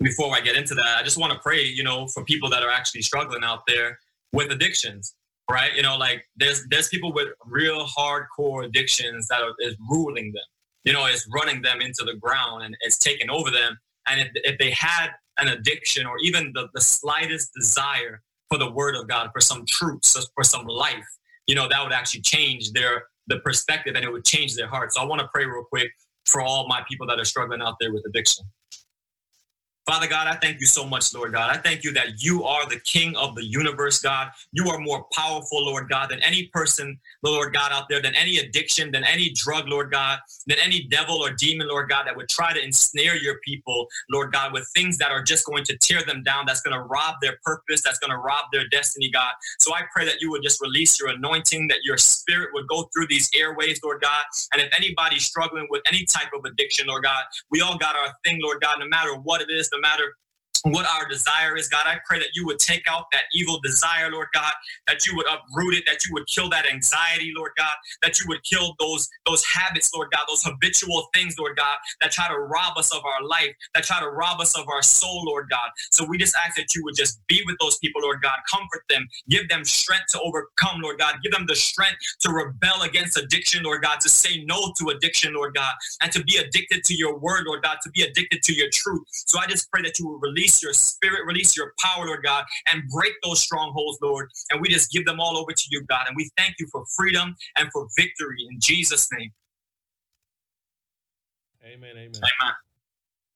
[0.00, 2.62] before I get into that, I just want to pray, you know, for people that
[2.62, 3.98] are actually struggling out there
[4.32, 5.14] with addictions,
[5.50, 5.74] right?
[5.74, 10.44] You know, like there's there's people with real hardcore addictions that are is ruling them.
[10.84, 13.78] you know, it's running them into the ground and it's taking over them.
[14.08, 18.70] And if, if they had an addiction or even the, the slightest desire for the
[18.70, 21.04] word of God, for some truths, for some life,
[21.46, 24.92] you know, that would actually change their the perspective and it would change their heart.
[24.92, 25.90] So I want to pray real quick
[26.26, 28.44] for all my people that are struggling out there with addiction.
[29.86, 31.48] Father God, I thank you so much, Lord God.
[31.48, 34.32] I thank you that you are the King of the universe, God.
[34.50, 38.38] You are more powerful, Lord God, than any person, Lord God, out there, than any
[38.38, 40.18] addiction, than any drug, Lord God,
[40.48, 44.32] than any devil or demon, Lord God, that would try to ensnare your people, Lord
[44.32, 47.14] God, with things that are just going to tear them down, that's going to rob
[47.22, 49.34] their purpose, that's going to rob their destiny, God.
[49.60, 52.90] So I pray that you would just release your anointing, that your spirit would go
[52.92, 54.24] through these airways, Lord God.
[54.52, 57.22] And if anybody's struggling with any type of addiction, Lord God,
[57.52, 60.16] we all got our thing, Lord God, no matter what it is, matter
[60.72, 61.84] what our desire is, God.
[61.86, 64.52] I pray that you would take out that evil desire, Lord God,
[64.88, 68.26] that you would uproot it, that you would kill that anxiety, Lord God, that you
[68.28, 72.38] would kill those those habits, Lord God, those habitual things, Lord God, that try to
[72.38, 75.70] rob us of our life, that try to rob us of our soul, Lord God.
[75.92, 78.84] So we just ask that you would just be with those people, Lord God, comfort
[78.90, 83.18] them, give them strength to overcome, Lord God, give them the strength to rebel against
[83.18, 86.94] addiction, Lord God, to say no to addiction, Lord God, and to be addicted to
[86.96, 89.02] your word, Lord God, to be addicted to your truth.
[89.12, 92.22] So I just pray that you will release release your spirit, release your power, Lord
[92.24, 94.28] God, and break those strongholds, Lord.
[94.50, 96.06] And we just give them all over to you, God.
[96.06, 99.30] And we thank you for freedom and for victory in Jesus' name.
[101.64, 101.90] Amen.
[101.90, 102.12] Amen.
[102.14, 102.54] Amen.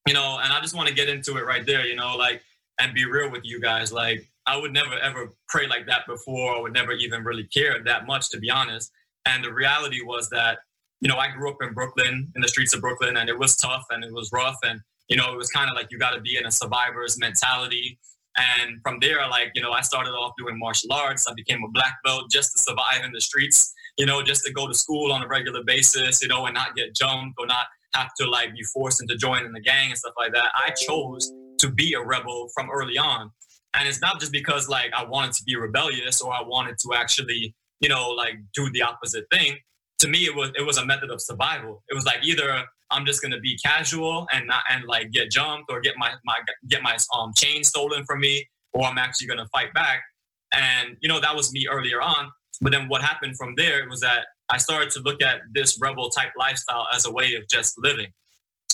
[0.06, 2.42] You know, and I just want to get into it right there, you know, like,
[2.78, 3.92] and be real with you guys.
[3.92, 6.56] Like, I would never ever pray like that before.
[6.56, 8.90] I would never even really care that much, to be honest.
[9.26, 10.58] And the reality was that,
[11.00, 13.56] you know, I grew up in Brooklyn, in the streets of Brooklyn, and it was
[13.56, 14.56] tough and it was rough.
[14.62, 14.80] And
[15.10, 17.98] you know, it was kind of like you got to be in a survivor's mentality.
[18.38, 21.26] And from there, like, you know, I started off doing martial arts.
[21.28, 24.52] I became a black belt just to survive in the streets, you know, just to
[24.52, 27.66] go to school on a regular basis, you know, and not get jumped or not
[27.94, 30.50] have to like be forced into joining the gang and stuff like that.
[30.54, 33.32] I chose to be a rebel from early on.
[33.74, 36.94] And it's not just because like I wanted to be rebellious or I wanted to
[36.94, 39.56] actually, you know, like do the opposite thing.
[39.98, 41.82] To me, it was it was a method of survival.
[41.88, 45.70] It was like either I'm just gonna be casual and not and like get jumped
[45.70, 46.36] or get my my
[46.68, 50.02] get my um chain stolen from me, or I'm actually gonna fight back.
[50.52, 52.30] And you know that was me earlier on.
[52.60, 56.10] But then what happened from there was that I started to look at this rebel
[56.10, 58.08] type lifestyle as a way of just living.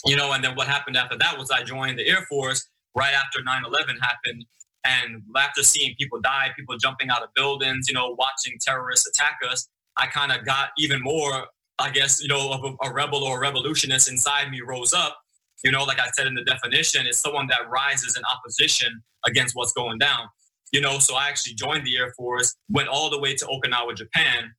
[0.04, 3.14] You know, and then what happened after that was I joined the Air Force right
[3.14, 4.44] after 9/11 happened.
[4.84, 9.38] And after seeing people die, people jumping out of buildings, you know, watching terrorists attack
[9.50, 11.46] us, I kind of got even more
[11.78, 15.18] I guess, you know, a, a rebel or a revolutionist inside me rose up.
[15.64, 19.54] You know, like I said in the definition, is someone that rises in opposition against
[19.54, 20.26] what's going down.
[20.72, 23.96] You know, so I actually joined the Air Force, went all the way to Okinawa,
[23.96, 24.52] Japan.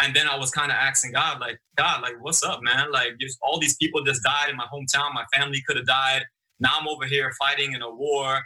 [0.00, 2.90] And then I was kind of asking God, like, God, like, what's up, man?
[2.90, 5.14] Like, just, all these people just died in my hometown.
[5.14, 6.24] My family could have died.
[6.60, 8.40] Now I'm over here fighting in a war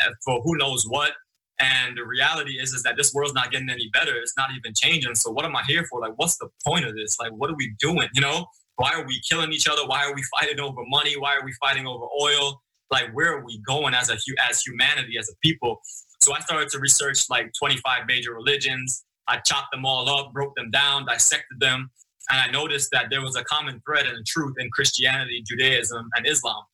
[0.00, 1.12] eh, for who knows what.
[1.62, 4.16] And the reality is, is that this world's not getting any better.
[4.16, 5.14] It's not even changing.
[5.14, 6.00] So what am I here for?
[6.00, 7.20] Like, what's the point of this?
[7.20, 8.08] Like, what are we doing?
[8.14, 8.46] You know,
[8.76, 9.86] why are we killing each other?
[9.86, 11.16] Why are we fighting over money?
[11.16, 12.60] Why are we fighting over oil?
[12.90, 14.16] Like, where are we going as a
[14.50, 15.80] as humanity, as a people?
[16.20, 19.04] So I started to research like 25 major religions.
[19.28, 21.90] I chopped them all up, broke them down, dissected them,
[22.28, 26.26] and I noticed that there was a common thread and truth in Christianity, Judaism, and
[26.26, 26.64] Islam.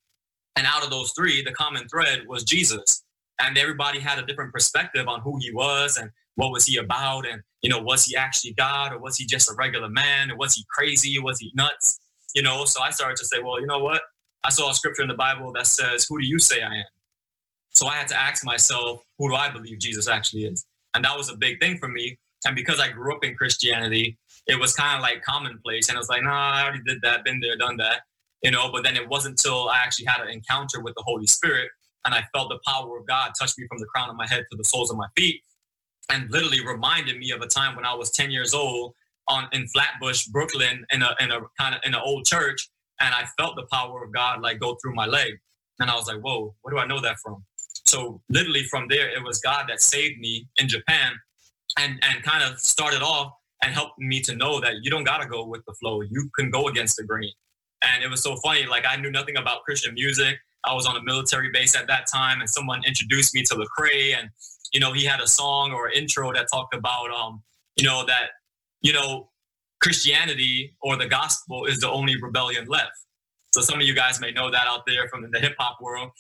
[0.57, 3.05] And out of those three, the common thread was Jesus
[3.41, 7.27] and everybody had a different perspective on who he was and what was he about
[7.27, 10.37] and you know was he actually god or was he just a regular man or
[10.37, 12.01] was he crazy or was he nuts?
[12.35, 14.03] You know so i started to say well you know what?
[14.45, 16.85] I saw a scripture in the bible that says who do you say i am?
[17.71, 20.65] So i had to ask myself who do i believe jesus actually is?
[20.95, 22.19] And that was a big thing for me.
[22.45, 25.89] And because i grew up in christianity it was kind of like commonplace.
[25.89, 28.03] And i was like nah i already did that been there done that
[28.43, 31.27] you know but then it wasn't until i actually had an encounter with the holy
[31.27, 31.71] spirit
[32.05, 34.45] and I felt the power of God touch me from the crown of my head
[34.51, 35.43] to the soles of my feet,
[36.11, 38.95] and literally reminded me of a time when I was 10 years old
[39.29, 42.69] on in Flatbush, Brooklyn, in a in a kind of in an old church,
[43.01, 45.35] and I felt the power of God like go through my leg,
[45.79, 47.45] and I was like, whoa, where do I know that from?
[47.87, 51.13] So literally from there, it was God that saved me in Japan,
[51.79, 53.33] and and kind of started off
[53.63, 56.51] and helped me to know that you don't gotta go with the flow, you can
[56.51, 57.33] go against the grain.
[57.83, 60.39] And it was so funny, like I knew nothing about Christian music.
[60.65, 64.17] I was on a military base at that time, and someone introduced me to Lecrae,
[64.19, 64.31] and
[64.73, 67.43] you know he had a song or intro that talked about um
[67.77, 68.31] you know that
[68.83, 69.31] you know
[69.81, 72.93] Christianity or the gospel is the only rebellion left.
[73.55, 76.11] So some of you guys may know that out there from the hip hop world.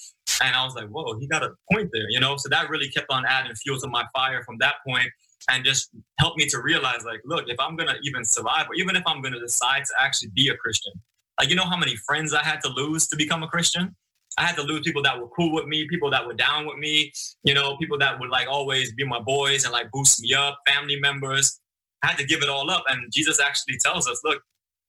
[0.43, 2.37] And I was like, whoa, he got a point there, you know?
[2.37, 5.09] So that really kept on adding fuel to my fire from that point
[5.51, 8.75] and just helped me to realize, like, look, if I'm going to even survive, or
[8.75, 10.93] even if I'm going to decide to actually be a Christian,
[11.39, 13.95] Like, you know how many friends I had to lose to become a Christian?
[14.39, 16.79] I had to lose people that were cool with me, people that were down with
[16.79, 20.33] me, you know, people that would like always be my boys and like boost me
[20.33, 21.61] up, family members.
[22.03, 22.85] I had to give it all up.
[22.89, 24.41] And Jesus actually tells us, look,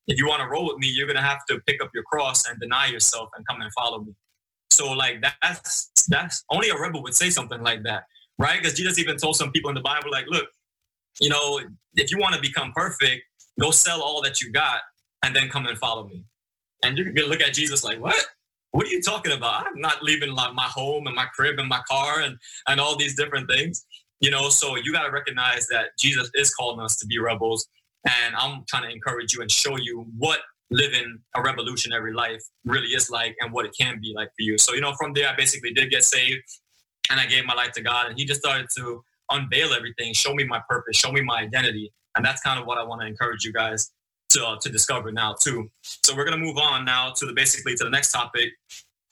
[0.08, 2.04] if you want to roll with me, you're going to have to pick up your
[2.04, 4.14] cross and deny yourself and come and follow me.
[4.72, 8.04] So like that's that's only a rebel would say something like that,
[8.38, 8.62] right?
[8.62, 10.48] Because Jesus even told some people in the Bible, like, look,
[11.20, 11.60] you know,
[11.96, 13.24] if you want to become perfect,
[13.60, 14.82] go sell all that you got
[15.24, 16.24] and then come and follow me.
[16.84, 18.24] And you're gonna look at Jesus like, what?
[18.72, 19.66] What are you talking about?
[19.66, 22.96] I'm not leaving like my home and my crib and my car and and all
[22.96, 23.86] these different things.
[24.20, 27.68] You know, so you got to recognize that Jesus is calling us to be rebels.
[28.06, 30.40] And I'm trying to encourage you and show you what
[30.72, 34.58] living a revolutionary life really is like and what it can be like for you.
[34.58, 36.42] So, you know, from there, I basically did get saved
[37.10, 38.08] and I gave my life to God.
[38.08, 41.92] And He just started to unveil everything, show me my purpose, show me my identity.
[42.16, 43.92] And that's kind of what I want to encourage you guys
[44.30, 45.70] to, to discover now, too.
[45.82, 48.50] So, we're going to move on now to the basically to the next topic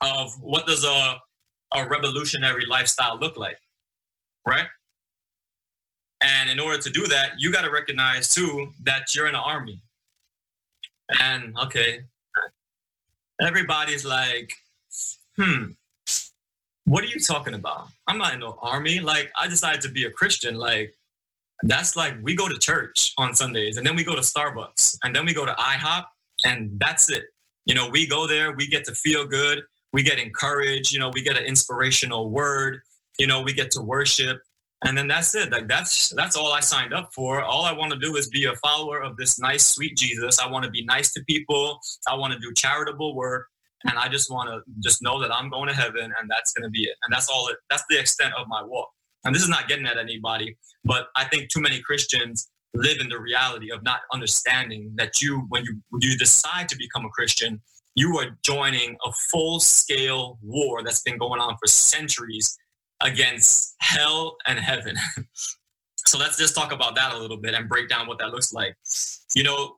[0.02, 1.18] of what does a,
[1.76, 3.60] a revolutionary lifestyle look like,
[4.46, 4.68] right?
[6.22, 9.42] And in order to do that, you got to recognize too that you're in an
[9.44, 9.80] army.
[11.20, 12.02] And okay,
[13.42, 14.54] everybody's like,
[15.38, 15.72] hmm,
[16.86, 17.88] what are you talking about?
[18.08, 19.00] I'm not in no army.
[19.00, 20.56] Like, I decided to be a Christian.
[20.56, 20.96] Like,
[21.64, 25.16] that's like we go to church on Sundays and then we go to Starbucks and
[25.16, 26.04] then we go to IHOP
[26.46, 27.24] and that's it.
[27.66, 31.12] You know, we go there, we get to feel good, we get encouraged, you know,
[31.14, 32.80] we get an inspirational word,
[33.20, 34.40] you know, we get to worship
[34.86, 35.52] and then that's it.
[35.52, 37.42] Like that's that's all i signed up for.
[37.42, 40.40] All i want to do is be a follower of this nice sweet jesus.
[40.40, 41.80] I want to be nice to people.
[42.08, 43.48] I want to do charitable work
[43.84, 46.64] and i just want to just know that i'm going to heaven and that's going
[46.64, 46.96] to be it.
[47.04, 48.90] And that's all it that's the extent of my walk
[49.28, 53.10] and this is not getting at anybody but i think too many christians live in
[53.10, 57.10] the reality of not understanding that you when you when you decide to become a
[57.10, 57.62] christian
[57.98, 62.56] you are joining a full scale war that's been going on for centuries
[63.02, 64.96] against hell and heaven.
[66.06, 68.54] so let's just talk about that a little bit and break down what that looks
[68.54, 68.76] like.
[69.36, 69.78] You know,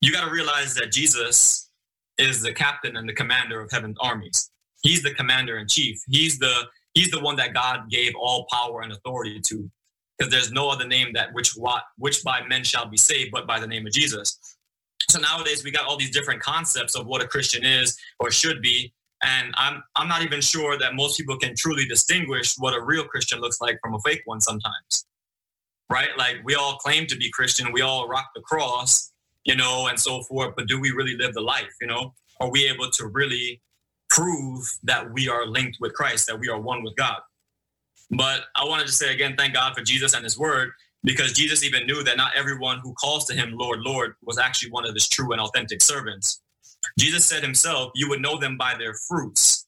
[0.00, 1.70] you got to realize that Jesus
[2.18, 4.50] is the captain and the commander of heaven's armies.
[4.82, 6.00] He's the commander in chief.
[6.08, 9.70] He's the he's the one that God gave all power and authority to.
[10.18, 13.46] Because there's no other name that which what which by men shall be saved but
[13.46, 14.38] by the name of Jesus.
[15.08, 18.62] So nowadays we got all these different concepts of what a Christian is or should
[18.62, 18.92] be,
[19.24, 23.04] and I'm I'm not even sure that most people can truly distinguish what a real
[23.04, 25.06] Christian looks like from a fake one sometimes.
[25.90, 26.10] Right?
[26.16, 29.12] Like we all claim to be Christian, we all rock the cross,
[29.44, 32.14] you know, and so forth, but do we really live the life, you know?
[32.40, 33.60] Are we able to really
[34.14, 37.18] prove that we are linked with Christ, that we are one with God?
[38.10, 40.70] But I wanted to say again, thank God for Jesus and his word,
[41.02, 44.70] because Jesus even knew that not everyone who calls to him Lord, Lord was actually
[44.70, 46.42] one of his true and authentic servants.
[46.98, 49.66] Jesus said himself, You would know them by their fruits.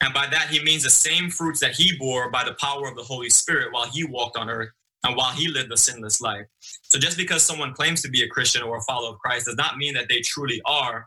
[0.00, 2.96] And by that, he means the same fruits that he bore by the power of
[2.96, 4.70] the Holy Spirit while he walked on earth
[5.04, 6.46] and while he lived a sinless life.
[6.82, 9.56] So just because someone claims to be a Christian or a follower of Christ does
[9.56, 11.06] not mean that they truly are,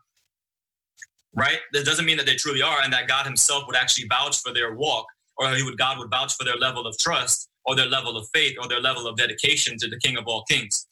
[1.36, 1.60] right?
[1.74, 4.54] That doesn't mean that they truly are and that God himself would actually vouch for
[4.54, 5.06] their walk
[5.38, 8.28] or he would God would vouch for their level of trust or their level of
[8.34, 10.86] faith or their level of dedication to the King of all kings.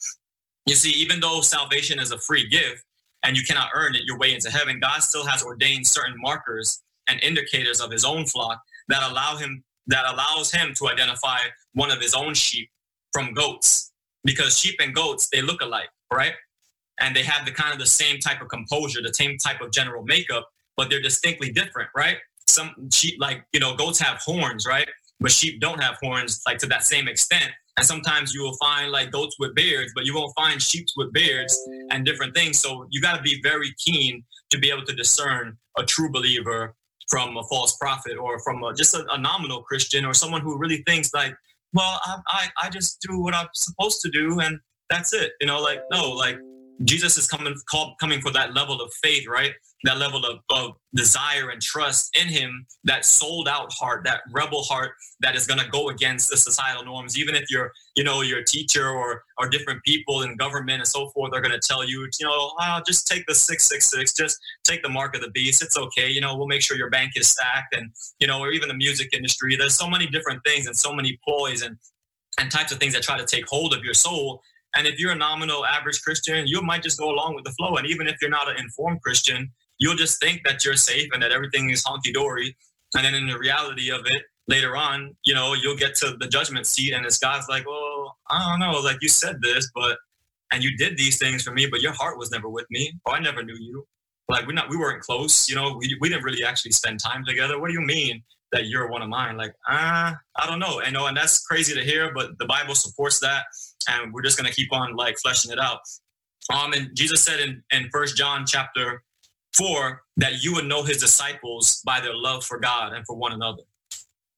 [0.65, 2.84] You see, even though salvation is a free gift,
[3.23, 6.82] and you cannot earn it your way into heaven, God still has ordained certain markers
[7.08, 11.39] and indicators of his own flock that allow him that allows him to identify
[11.73, 12.69] one of his own sheep
[13.12, 13.91] from goats
[14.23, 16.34] because sheep and goats they look alike right
[17.00, 19.72] and they have the kind of the same type of composure the same type of
[19.72, 24.66] general makeup but they're distinctly different right some sheep like you know goats have horns
[24.68, 24.88] right
[25.20, 28.92] but sheep don't have horns like to that same extent and sometimes you will find
[28.92, 31.58] like goats with beards, but you won't find sheep with beards
[31.92, 32.60] and different things.
[32.60, 36.76] So you got to be very keen to be able to discern a true believer
[37.08, 40.58] from a false prophet or from a, just a, a, nominal Christian or someone who
[40.58, 41.34] really thinks like,
[41.72, 44.60] well, I, I, I just do what I'm supposed to do and
[44.90, 45.32] that's it.
[45.40, 46.38] You know, like, no, like
[46.84, 49.54] Jesus is coming, call, coming for that level of faith, right?
[49.84, 54.63] that level of, of desire and trust in him, that sold out heart, that rebel
[54.63, 57.18] heart that is going to go against the societal norms.
[57.18, 61.10] Even if you're, you know, your teacher or or different people in government and so
[61.10, 64.84] forth are going to tell you, you know, oh, just take the 666, just take
[64.84, 65.62] the mark of the beast.
[65.62, 66.10] It's okay.
[66.10, 67.89] You know, we'll make sure your bank is stacked and,
[68.20, 69.56] you know, or even the music industry.
[69.56, 71.78] There's so many different things and so many ploys and,
[72.38, 74.42] and types of things that try to take hold of your soul.
[74.76, 77.76] And if you're a nominal average Christian, you might just go along with the flow.
[77.76, 81.24] And even if you're not an informed Christian, you'll just think that you're safe and
[81.24, 82.56] that everything is honky dory.
[82.96, 86.28] And then in the reality of it, later on, you know, you'll get to the
[86.28, 89.98] judgment seat and this guy's like, well, I don't know, like you said this, but
[90.52, 93.14] and you did these things for me, but your heart was never with me, or
[93.14, 93.86] I never knew you.
[94.28, 95.76] Like we're not we weren't close, you know.
[95.78, 97.60] We we didn't really actually spend time together.
[97.60, 99.38] What do you mean that you're one of mine?
[99.38, 100.82] Like ah, uh, I don't know.
[100.82, 103.44] I know, and that's crazy to hear, but the Bible supports that,
[103.88, 105.80] and we're just gonna keep on like fleshing it out.
[106.54, 109.04] Um, and Jesus said in in First John chapter
[109.54, 113.32] four that you would know his disciples by their love for God and for one
[113.32, 113.63] another.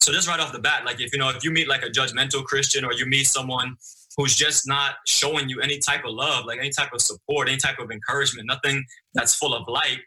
[0.01, 1.89] So just right off the bat, like if you know if you meet like a
[1.89, 3.75] judgmental Christian or you meet someone
[4.17, 7.57] who's just not showing you any type of love, like any type of support, any
[7.57, 9.99] type of encouragement, nothing that's full of light,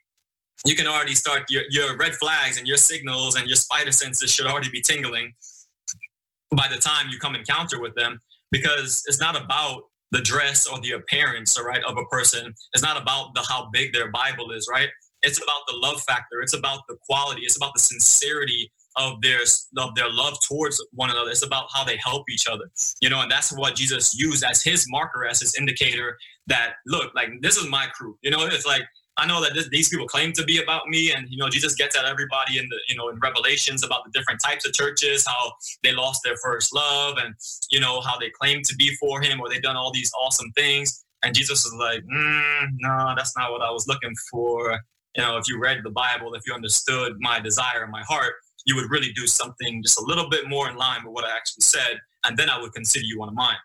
[0.65, 4.33] you can already start your, your red flags and your signals and your spider senses
[4.33, 5.33] should already be tingling
[6.55, 8.19] by the time you come encounter with them
[8.55, 13.01] because it's not about the dress or the appearance right of a person it's not
[13.01, 14.89] about the how big their bible is right
[15.23, 19.41] it's about the love factor it's about the quality it's about the sincerity of their
[19.79, 21.31] of their love towards one another.
[21.31, 22.65] It's about how they help each other,
[23.01, 27.13] you know, and that's what Jesus used as his marker, as his indicator that look,
[27.15, 28.17] like this is my crew.
[28.23, 28.83] You know, it's like
[29.17, 31.75] I know that this, these people claim to be about me, and you know, Jesus
[31.75, 35.25] gets at everybody in the you know in Revelations about the different types of churches,
[35.27, 37.35] how they lost their first love, and
[37.71, 40.51] you know how they claim to be for Him, or they've done all these awesome
[40.53, 41.05] things.
[41.23, 44.79] And Jesus is like, mm, no, that's not what I was looking for.
[45.17, 48.35] You know, if you read the Bible, if you understood my desire in my heart,
[48.67, 51.35] you would really do something just a little bit more in line with what I
[51.35, 53.57] actually said, and then I would consider you one of mine.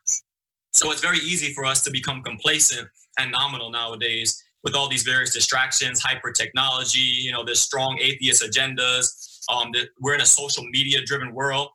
[0.73, 5.04] So it's very easy for us to become complacent and nominal nowadays with all these
[5.04, 9.39] various distractions, hyper technology, you know, there's strong atheist agendas.
[9.50, 11.69] Um, we're in a social media driven world,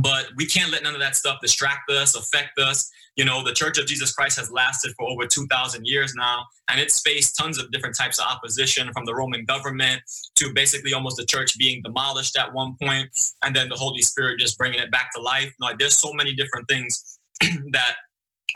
[0.00, 2.90] but we can't let none of that stuff distract us, affect us.
[3.16, 6.80] You know, the Church of Jesus Christ has lasted for over 2,000 years now, and
[6.80, 10.02] it's faced tons of different types of opposition from the Roman government
[10.36, 13.08] to basically almost the church being demolished at one point,
[13.44, 15.52] and then the Holy Spirit just bringing it back to life.
[15.60, 17.18] Like, there's so many different things
[17.70, 17.94] that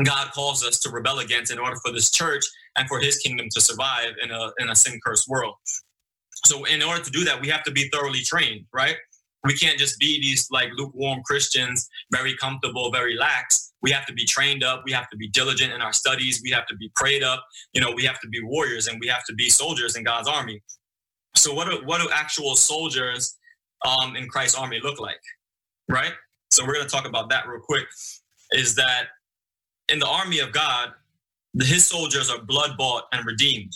[0.05, 2.45] God calls us to rebel against in order for this church
[2.79, 5.55] and for his kingdom to survive in a, in a sin cursed world.
[6.45, 8.97] So, in order to do that, we have to be thoroughly trained, right?
[9.45, 13.73] We can't just be these like lukewarm Christians, very comfortable, very lax.
[13.83, 14.83] We have to be trained up.
[14.85, 16.41] We have to be diligent in our studies.
[16.43, 17.45] We have to be prayed up.
[17.73, 20.29] You know we have to be warriors and we have to be soldiers in god's
[20.29, 20.63] army.
[21.37, 23.37] So what do, what do actual soldiers
[23.87, 25.21] um, in christ's army look like
[25.89, 26.13] right?
[26.51, 27.87] So we're going to talk about that real quick
[28.53, 29.05] is that
[29.89, 30.93] in the army of god
[31.55, 33.73] his soldiers are blood bought and redeemed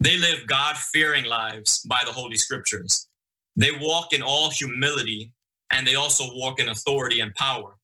[0.00, 3.08] they live god fearing lives by the holy scriptures
[3.56, 5.32] they walk in all humility
[5.70, 7.76] and they also walk in authority and power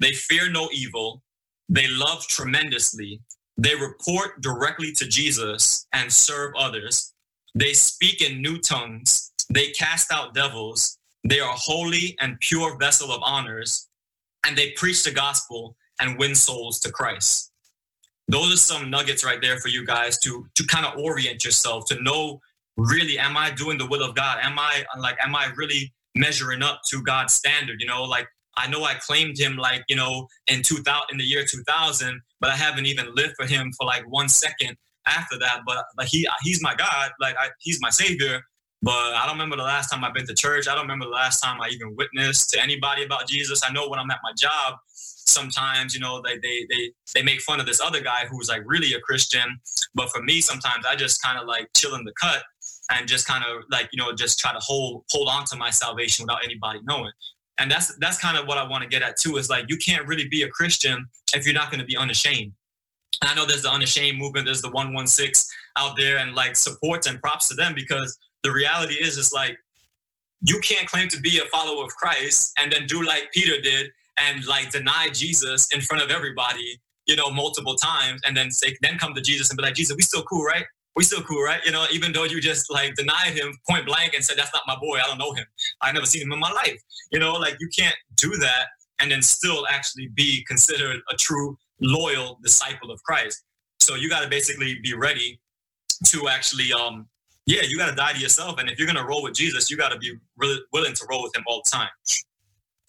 [0.00, 1.22] they fear no evil.
[1.68, 3.20] They love tremendously.
[3.56, 7.14] They report directly to Jesus and serve others.
[7.54, 9.32] They speak in new tongues.
[9.48, 10.98] They cast out devils.
[11.24, 13.88] They are holy and pure vessel of honors.
[14.44, 17.50] And they preach the gospel and win souls to Christ.
[18.28, 21.84] Those are some nuggets right there for you guys to to kind of orient yourself
[21.86, 22.40] to know
[22.76, 24.38] really am I doing the will of God?
[24.42, 27.80] Am I like am I really measuring up to God's standard?
[27.80, 31.24] You know, like I know I claimed him like, you know, in 2000, in the
[31.24, 35.60] year 2000, but I haven't even lived for him for like one second after that.
[35.66, 38.40] But like he, he's my God, like I, he's my savior.
[38.82, 40.68] But I don't remember the last time I've been to church.
[40.68, 43.62] I don't remember the last time I even witnessed to anybody about Jesus.
[43.64, 44.74] I know when I'm at my job,
[45.36, 46.82] sometimes you know they they they,
[47.14, 49.48] they make fun of this other guy who's like really a Christian.
[49.94, 52.42] But for me, sometimes I just kind of like chill in the cut
[52.90, 55.70] and just kind of like you know just try to hold hold on to my
[55.70, 57.12] salvation without anybody knowing
[57.58, 59.36] and that's that's kind of what I want to get at too.
[59.36, 62.52] Is like you can't really be a Christian if you're not going to be unashamed.
[63.22, 65.44] And I know there's the unashamed movement, there's the 116
[65.76, 69.56] out there, and like supports and props to them because the reality is, it's like
[70.42, 73.90] you can't claim to be a follower of Christ and then do like Peter did
[74.18, 78.76] and like deny Jesus in front of everybody, you know, multiple times, and then say,
[78.82, 80.64] then come to Jesus and be like, Jesus, we still cool, right?
[80.96, 81.60] we still cool, right?
[81.64, 84.62] You know, even though you just like denied him point blank and said, that's not
[84.66, 84.96] my boy.
[84.96, 85.44] I don't know him.
[85.82, 86.80] I never seen him in my life.
[87.12, 91.58] You know, like you can't do that and then still actually be considered a true
[91.82, 93.44] loyal disciple of Christ.
[93.78, 95.38] So you got to basically be ready
[96.06, 97.06] to actually, um,
[97.44, 98.58] yeah, you got to die to yourself.
[98.58, 101.06] And if you're going to roll with Jesus, you got to be really willing to
[101.10, 101.90] roll with him all the time.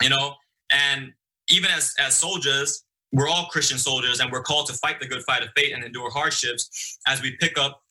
[0.01, 0.35] You know,
[0.71, 1.13] and
[1.49, 5.23] even as, as soldiers, we're all Christian soldiers and we're called to fight the good
[5.23, 7.81] fight of faith and endure hardships as we pick up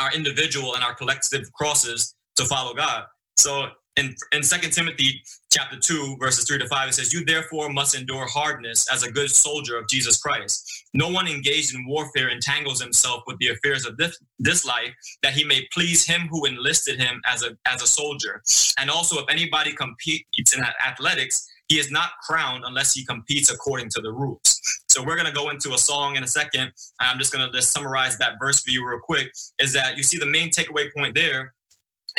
[0.00, 3.04] our individual and our collective crosses to follow God.
[3.36, 5.22] So in in Second Timothy
[5.52, 9.12] chapter two verses three to five, it says, "You therefore must endure hardness as a
[9.12, 10.86] good soldier of Jesus Christ.
[10.94, 15.34] No one engaged in warfare entangles himself with the affairs of this this life, that
[15.34, 18.42] he may please him who enlisted him as a as a soldier.
[18.78, 23.88] And also, if anybody competes in athletics." He is not crowned unless he competes according
[23.88, 24.60] to the rules.
[24.90, 26.70] So we're going to go into a song in a second.
[27.00, 29.32] I'm just going to just summarize that verse for you real quick.
[29.58, 31.54] Is that you see the main takeaway point there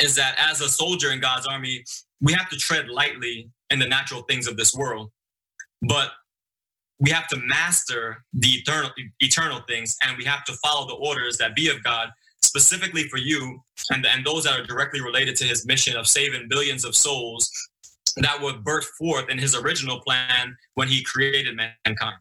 [0.00, 1.84] is that as a soldier in God's army,
[2.20, 5.12] we have to tread lightly in the natural things of this world,
[5.82, 6.10] but
[6.98, 8.90] we have to master the eternal
[9.20, 12.08] eternal things, and we have to follow the orders that be of God
[12.42, 16.48] specifically for you and, and those that are directly related to his mission of saving
[16.48, 17.50] billions of souls
[18.16, 22.16] that were birthed forth in his original plan when he created mankind.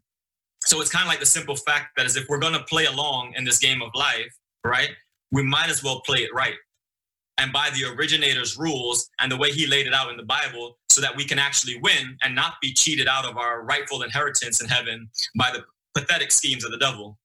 [0.66, 2.86] So it's kind of like the simple fact that is if we're going to play
[2.86, 4.34] along in this game of life,
[4.64, 4.90] right,
[5.32, 6.56] we might as well play it right.
[7.38, 10.78] And by the originator's rules and the way he laid it out in the Bible,
[10.94, 14.62] so that we can actually win and not be cheated out of our rightful inheritance
[14.62, 15.64] in heaven by the
[16.00, 17.18] pathetic schemes of the devil.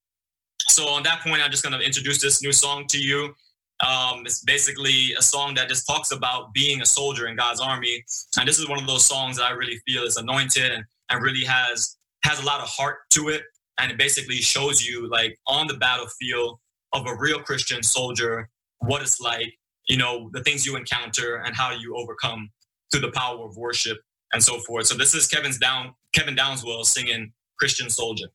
[0.69, 3.35] So, on that point, I'm just going to introduce this new song to you.
[3.81, 8.05] Um, it's basically a song that just talks about being a soldier in God's army,
[8.39, 11.23] and this is one of those songs that I really feel is anointed and, and
[11.23, 13.43] really has has a lot of heart to it,
[13.79, 16.59] and it basically shows you like on the battlefield
[16.93, 18.49] of a real Christian soldier
[18.81, 19.53] what it's like,
[19.89, 22.49] you know, the things you encounter and how you overcome
[22.91, 23.99] through the power of worship
[24.33, 24.87] and so forth.
[24.87, 28.27] So this is Kevin's down Kevin Downswell singing Christian Soldier.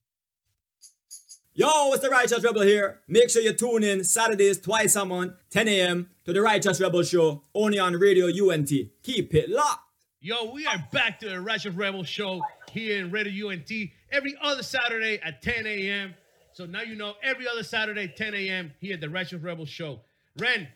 [1.55, 3.01] Yo, it's the Righteous Rebel here.
[3.07, 6.09] Make sure you tune in Saturdays twice a month, 10 a.m.
[6.25, 8.71] to the Righteous Rebel Show, only on Radio UNT.
[9.03, 9.81] Keep it locked.
[10.19, 12.41] Yo, we are back to the Righteous Rebel Show
[12.71, 13.69] here in Radio UNT
[14.11, 16.15] every other Saturday at 10 a.m.
[16.53, 18.73] So now you know every other Saturday, 10 a.m.
[18.79, 19.99] here at the Righteous Rebel Show.
[20.39, 20.67] Ren,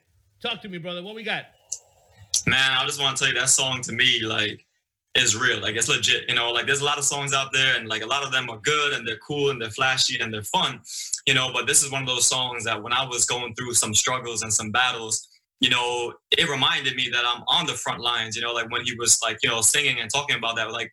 [0.44, 1.02] talk to me, brother.
[1.02, 1.46] What we got?
[2.46, 4.64] Man, I just want to tell you that song to me, like,
[5.16, 5.60] is real.
[5.60, 6.24] Like it's legit.
[6.28, 8.32] You know, like there's a lot of songs out there and like a lot of
[8.32, 10.80] them are good and they're cool and they're flashy and they're fun,
[11.26, 13.74] you know, but this is one of those songs that when I was going through
[13.74, 15.28] some struggles and some battles,
[15.60, 18.86] you know, it reminded me that I'm on the front lines, you know, like when
[18.86, 20.92] he was like, you know, singing and talking about that, like,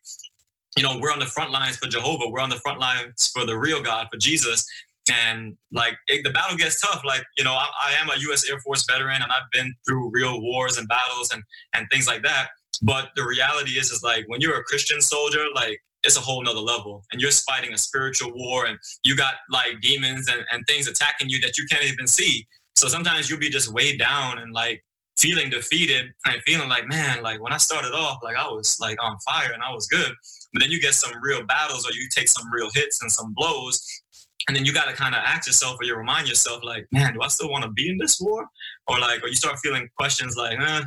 [0.76, 2.28] you know, we're on the front lines for Jehovah.
[2.28, 4.66] We're on the front lines for the real God, for Jesus.
[5.12, 7.02] And like it, the battle gets tough.
[7.04, 8.48] Like, you know, I, I am a U.S.
[8.50, 11.42] Air Force veteran and I've been through real wars and battles and,
[11.74, 12.48] and things like that
[12.82, 16.42] but the reality is, is like when you're a Christian soldier, like it's a whole
[16.42, 20.64] nother level and you're fighting a spiritual war and you got like demons and, and
[20.66, 22.46] things attacking you that you can't even see.
[22.76, 24.84] So sometimes you'll be just weighed down and like
[25.16, 29.02] feeling defeated and feeling like, man, like when I started off, like I was like
[29.02, 30.12] on fire and I was good.
[30.52, 33.32] But then you get some real battles or you take some real hits and some
[33.34, 33.84] blows.
[34.46, 37.14] And then you got to kind of ask yourself or you remind yourself, like, man,
[37.14, 38.46] do I still want to be in this war?
[38.86, 40.82] Or like, or you start feeling questions like, eh,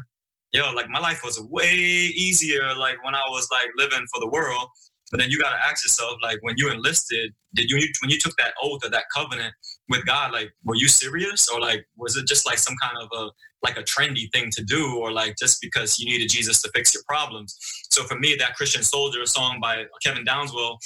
[0.51, 4.29] yo, like my life was way easier like when I was like living for the
[4.29, 4.67] world.
[5.11, 8.35] But then you gotta ask yourself, like when you enlisted, did you when you took
[8.37, 9.53] that oath or that covenant
[9.87, 13.09] with God, like were you serious or like was it just like some kind of
[13.17, 13.29] a
[13.63, 16.93] like a trendy thing to do or like just because you needed Jesus to fix
[16.93, 17.57] your problems?
[17.89, 20.77] So for me, that Christian Soldier song by Kevin Downswell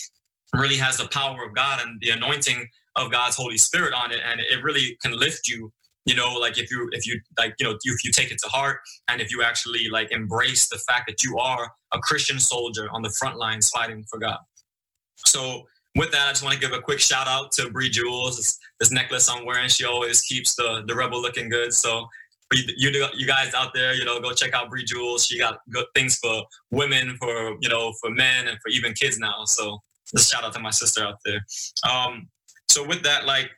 [0.53, 4.20] really has the power of God and the anointing of God's Holy Spirit on it,
[4.24, 5.72] and it really can lift you
[6.06, 8.49] you know like if you if you like you know if you take it to
[8.49, 12.88] heart and if you actually like embrace the fact that you are a christian soldier
[12.91, 14.39] on the front lines fighting for god
[15.18, 18.38] so with that i just want to give a quick shout out to Bree Jules
[18.38, 22.08] this, this necklace i'm wearing she always keeps the the rebel looking good so
[22.54, 25.26] you, you, guys out there, you know, go check out Bree Jules.
[25.26, 29.18] She got good things for women, for you know, for men, and for even kids
[29.18, 29.45] now.
[29.45, 29.80] So
[30.16, 31.39] just shout out to my sister out there.
[31.89, 32.28] Um,
[32.70, 33.49] so with that, like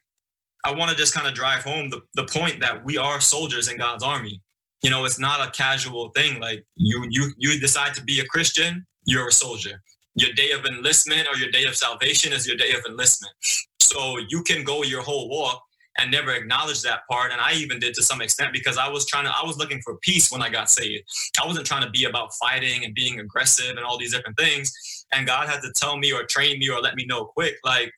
[0.63, 3.67] I want to just kind of drive home the, the point that we are soldiers
[3.67, 4.41] in God's army.
[4.81, 6.39] You know, it's not a casual thing.
[6.39, 9.81] Like you you you decide to be a Christian, you're a soldier.
[10.15, 13.33] Your day of enlistment or your day of salvation is your day of enlistment.
[13.79, 15.61] So you can go your whole walk
[15.97, 17.31] and never acknowledge that part.
[17.31, 19.81] And I even did to some extent because I was trying to, I was looking
[19.83, 21.03] for peace when I got saved.
[21.41, 24.71] I wasn't trying to be about fighting and being aggressive and all these different things.
[25.13, 27.91] And God had to tell me or train me or let me know quick, like,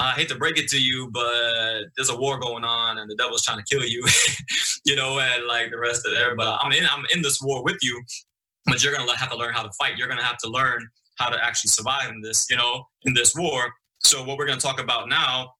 [0.00, 3.16] I hate to break it to you, but there's a war going on and the
[3.16, 4.04] devil's trying to kill you,
[4.84, 6.56] you know, and like the rest of everybody.
[6.60, 8.00] I'm in, I'm in this war with you,
[8.66, 9.96] but you're gonna have to learn how to fight.
[9.96, 13.34] You're gonna have to learn how to actually survive in this, you know, in this
[13.34, 13.72] war.
[13.98, 15.52] So what we're gonna talk about now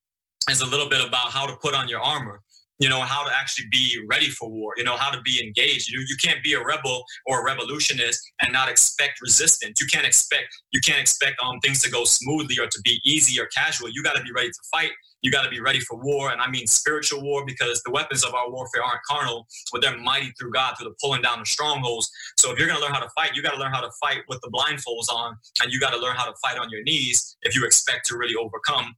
[0.49, 2.41] is a little bit about how to put on your armor
[2.79, 5.91] you know how to actually be ready for war you know how to be engaged.
[5.91, 9.81] You, you can't be a rebel or a revolutionist and not expect resistance.
[9.81, 13.41] You can't expect you can't expect um things to go smoothly or to be easy
[13.41, 13.89] or casual.
[13.91, 14.93] You got to be ready to fight.
[15.23, 18.25] You got to be ready for war and i mean spiritual war because the weapons
[18.25, 21.49] of our warfare aren't carnal but they're mighty through god through the pulling down of
[21.49, 22.09] strongholds.
[22.39, 23.91] So if you're going to learn how to fight you got to learn how to
[24.01, 26.85] fight with the blindfolds on and you got to learn how to fight on your
[26.85, 28.95] knees if you expect to really overcome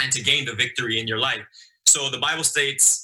[0.00, 1.42] and to gain the victory in your life.
[1.86, 3.03] So the bible states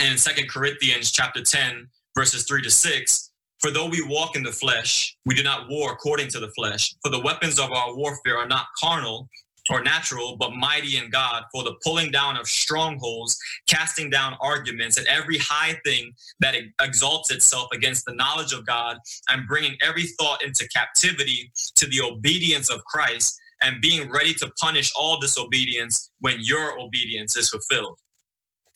[0.00, 1.86] in Second Corinthians chapter 10,
[2.16, 5.92] verses 3 to 6, For though we walk in the flesh, we do not war
[5.92, 6.94] according to the flesh.
[7.02, 9.28] For the weapons of our warfare are not carnal
[9.70, 13.38] or natural, but mighty in God for the pulling down of strongholds,
[13.68, 18.96] casting down arguments and every high thing that exalts itself against the knowledge of God,
[19.28, 24.50] and bringing every thought into captivity to the obedience of Christ, and being ready to
[24.58, 27.98] punish all disobedience when your obedience is fulfilled.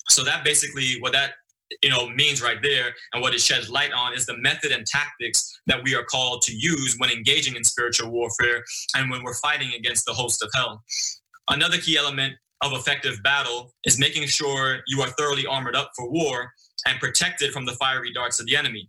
[0.09, 1.33] So that basically what that
[1.83, 4.87] you know means right there and what it sheds light on is the method and
[4.87, 8.63] tactics that we are called to use when engaging in spiritual warfare
[8.97, 10.83] and when we're fighting against the host of hell.
[11.49, 16.11] Another key element of effective battle is making sure you are thoroughly armored up for
[16.11, 16.51] war
[16.87, 18.89] and protected from the fiery darts of the enemy.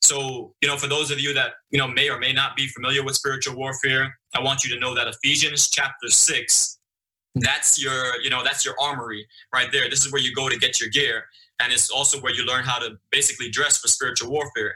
[0.00, 2.66] So you know for those of you that you know may or may not be
[2.68, 6.78] familiar with spiritual warfare i want you to know that ephesians chapter 6
[7.36, 10.58] that's your you know that's your armory right there this is where you go to
[10.58, 11.24] get your gear
[11.62, 14.74] and it's also where you learn how to basically dress for spiritual warfare.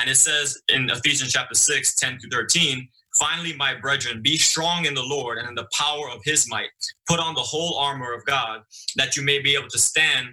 [0.00, 2.88] And it says in Ephesians chapter 6, 10 through 13,
[3.18, 6.70] finally, my brethren, be strong in the Lord and in the power of his might.
[7.06, 8.62] Put on the whole armor of God,
[8.96, 10.28] that you may be able to stand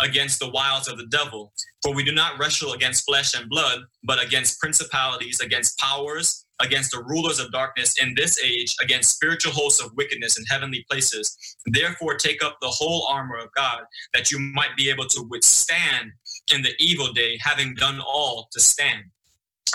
[0.00, 1.52] against the wiles of the devil.
[1.82, 6.90] For we do not wrestle against flesh and blood, but against principalities, against powers, against
[6.90, 11.36] the rulers of darkness in this age, against spiritual hosts of wickedness in heavenly places.
[11.66, 13.82] Therefore, take up the whole armor of God,
[14.12, 16.12] that you might be able to withstand
[16.52, 19.04] in the evil day, having done all to stand.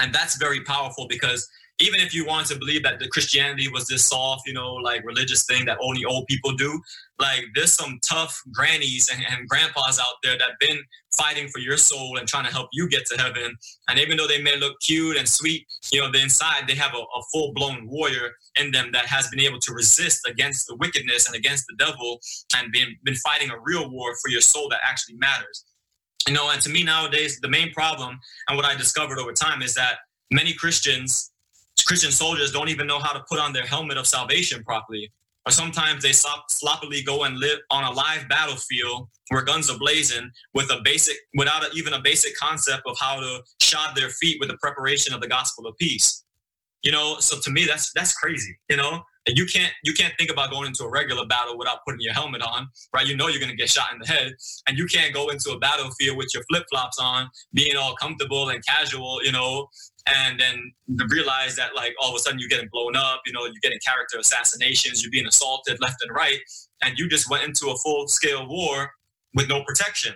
[0.02, 1.48] And that's very powerful because
[1.84, 5.06] even if you want to believe that the Christianity was this soft, you know, like
[5.06, 6.82] religious thing that only old people do,
[7.20, 10.80] like there's some tough grannies and, and grandpas out there that been
[11.18, 13.58] fighting for your soul and trying to help you get to heaven.
[13.90, 16.94] And even though they may look cute and sweet, you know, the inside they have
[16.94, 20.78] a, a full blown warrior in them that has been able to resist against the
[20.78, 22.20] wickedness and against the devil
[22.56, 25.66] and been been fighting a real war for your soul that actually matters.
[26.30, 28.18] You know, and to me nowadays, the main problem
[28.48, 29.98] and what I discovered over time is that
[30.32, 31.33] many Christians
[31.86, 35.12] Christian soldiers don't even know how to put on their helmet of salvation properly.
[35.46, 40.32] Or sometimes they sloppily go and live on a live battlefield where guns are blazing
[40.54, 44.38] with a basic, without a, even a basic concept of how to shod their feet
[44.40, 46.24] with the preparation of the gospel of peace.
[46.82, 48.58] You know, so to me, that's that's crazy.
[48.70, 51.80] You know, and you can't you can't think about going into a regular battle without
[51.86, 53.08] putting your helmet on, right?
[53.08, 54.34] You know you're gonna get shot in the head,
[54.68, 58.50] and you can't go into a battlefield with your flip flops on, being all comfortable
[58.50, 59.68] and casual, you know,
[60.06, 60.72] and then
[61.10, 63.80] realize that like all of a sudden you're getting blown up, you know, you're getting
[63.86, 66.40] character assassinations, you're being assaulted left and right,
[66.84, 68.92] and you just went into a full scale war
[69.34, 70.14] with no protection.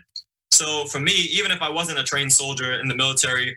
[0.52, 3.56] So for me, even if I wasn't a trained soldier in the military,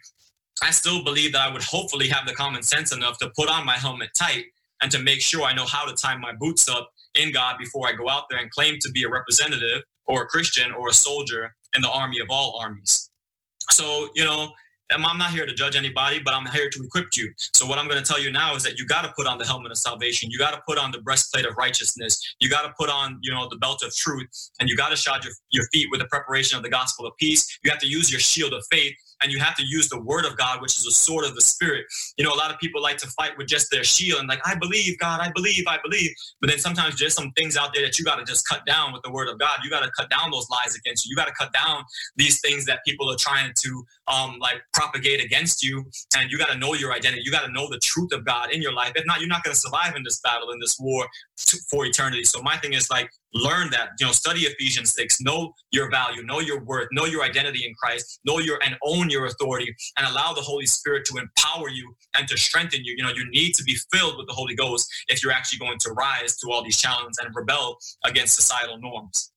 [0.62, 3.64] I still believe that I would hopefully have the common sense enough to put on
[3.64, 4.44] my helmet tight
[4.82, 7.88] and to make sure I know how to tie my boots up in God before
[7.88, 10.92] I go out there and claim to be a representative or a Christian or a
[10.92, 13.10] soldier in the army of all armies.
[13.70, 14.50] So, you know,
[14.90, 17.32] I'm not here to judge anybody, but I'm here to equip you.
[17.36, 19.38] So what I'm going to tell you now is that you got to put on
[19.38, 20.30] the helmet of salvation.
[20.30, 22.34] You got to put on the breastplate of righteousness.
[22.40, 24.96] You got to put on, you know, the belt of truth, and you got to
[24.96, 27.58] shod your, your feet with the preparation of the gospel of peace.
[27.62, 30.24] You have to use your shield of faith and you have to use the word
[30.24, 31.86] of God, which is a sword of the spirit.
[32.16, 34.40] You know, a lot of people like to fight with just their shield and like,
[34.44, 36.10] I believe, God, I believe, I believe.
[36.40, 38.92] But then sometimes there's some things out there that you got to just cut down
[38.92, 39.60] with the word of God.
[39.64, 41.10] You got to cut down those lies against you.
[41.10, 41.84] You got to cut down
[42.16, 45.84] these things that people are trying to um, like propagate against you.
[46.16, 47.22] And you got to know your identity.
[47.24, 48.92] You got to know the truth of God in your life.
[48.96, 51.06] If not, you're not going to survive in this battle, in this war
[51.46, 52.24] to, for eternity.
[52.24, 56.22] So my thing is like, learn that you know study ephesians 6 know your value
[56.22, 60.06] know your worth know your identity in christ know your and own your authority and
[60.06, 62.94] allow the holy spirit to empower you and to strengthen you.
[62.96, 65.78] You know you need to be filled with the holy ghost if you're actually going
[65.80, 69.32] to rise to all these challenges and rebel against societal norms.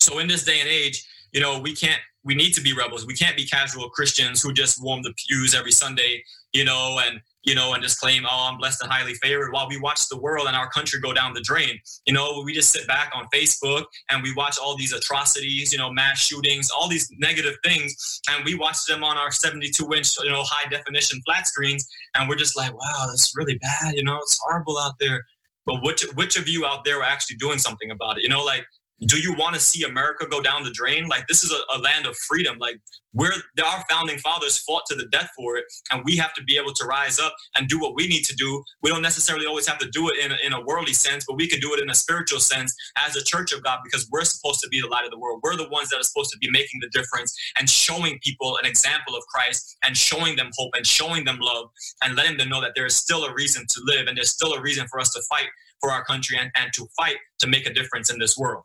[0.00, 3.06] So in this day and age you know we can't we need to be rebels.
[3.06, 6.22] We can't be casual christians who just warm the pews every sunday
[6.52, 9.68] you know and you know, and just claim, oh, I'm blessed and highly favored while
[9.68, 11.78] we watch the world and our country go down the drain.
[12.04, 15.78] You know, we just sit back on Facebook and we watch all these atrocities, you
[15.78, 20.18] know, mass shootings, all these negative things, and we watch them on our 72 inch,
[20.22, 24.02] you know, high definition flat screens, and we're just like, wow, that's really bad, you
[24.02, 25.24] know, it's horrible out there.
[25.66, 28.22] But which which of you out there are actually doing something about it?
[28.22, 28.64] You know, like
[29.00, 31.06] do you want to see America go down the drain?
[31.06, 32.56] Like this is a, a, land of freedom.
[32.58, 32.80] Like
[33.12, 33.32] where
[33.64, 36.72] our founding fathers fought to the death for it, and we have to be able
[36.72, 38.62] to rise up and do what we need to do.
[38.82, 41.36] We don't necessarily always have to do it in a, in a worldly sense, but
[41.36, 44.24] we can do it in a spiritual sense as a church of God because we're
[44.24, 45.40] supposed to be the light of the world.
[45.42, 48.64] We're the ones that are supposed to be making the difference and showing people an
[48.64, 51.68] example of Christ and showing them hope and showing them love
[52.02, 54.54] and letting them know that there is still a reason to live and there's still
[54.54, 55.48] a reason for us to fight
[55.80, 58.64] for our country and, and to fight to make a difference in this world.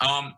[0.00, 0.34] Um,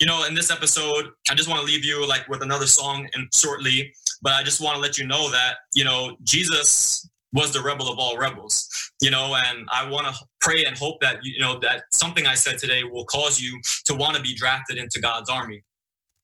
[0.00, 3.08] you know, in this episode, I just want to leave you like with another song
[3.14, 7.52] and shortly, but I just want to let you know that, you know, Jesus was
[7.52, 8.68] the rebel of all rebels,
[9.00, 12.34] you know, and I want to pray and hope that, you know, that something I
[12.34, 15.62] said today will cause you to want to be drafted into God's army,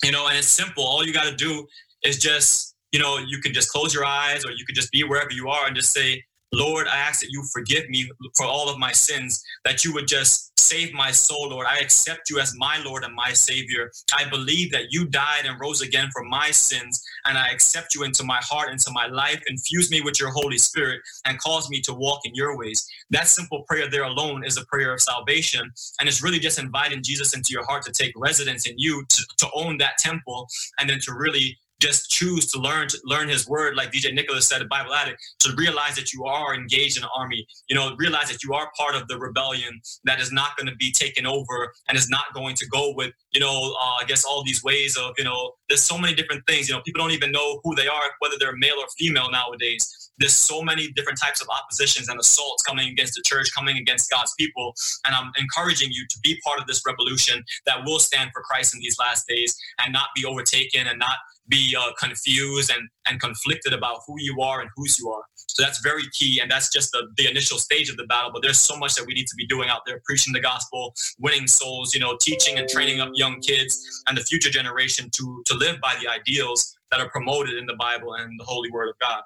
[0.02, 0.84] you know, and it's simple.
[0.84, 1.66] All you got to do
[2.02, 5.02] is just, you know, you can just close your eyes or you could just be
[5.04, 6.22] wherever you are and just say,
[6.52, 10.08] Lord, I ask that you forgive me for all of my sins, that you would
[10.08, 11.66] just save my soul, Lord.
[11.66, 13.90] I accept you as my Lord and my Savior.
[14.14, 18.02] I believe that you died and rose again for my sins, and I accept you
[18.02, 19.42] into my heart, into my life.
[19.46, 22.86] Infuse me with your Holy Spirit and cause me to walk in your ways.
[23.10, 25.70] That simple prayer there alone is a prayer of salvation,
[26.00, 29.26] and it's really just inviting Jesus into your heart to take residence in you, to,
[29.38, 33.48] to own that temple, and then to really just choose to learn to learn his
[33.48, 37.04] word like dj nicholas said at bible addict to realize that you are engaged in
[37.04, 40.56] an army you know realize that you are part of the rebellion that is not
[40.56, 43.94] going to be taken over and is not going to go with you know uh,
[44.00, 46.80] i guess all these ways of you know there's so many different things you know
[46.82, 50.62] people don't even know who they are whether they're male or female nowadays there's so
[50.62, 54.74] many different types of oppositions and assaults coming against the church, coming against God's people.
[55.06, 58.74] And I'm encouraging you to be part of this revolution that will stand for Christ
[58.74, 61.16] in these last days and not be overtaken and not
[61.48, 65.22] be uh, confused and, and conflicted about who you are and whose you are.
[65.48, 66.40] So that's very key.
[66.40, 68.30] And that's just the, the initial stage of the battle.
[68.32, 70.94] But there's so much that we need to be doing out there, preaching the gospel,
[71.18, 75.42] winning souls, you know, teaching and training up young kids and the future generation to,
[75.46, 78.90] to live by the ideals that are promoted in the Bible and the holy word
[78.90, 79.22] of God.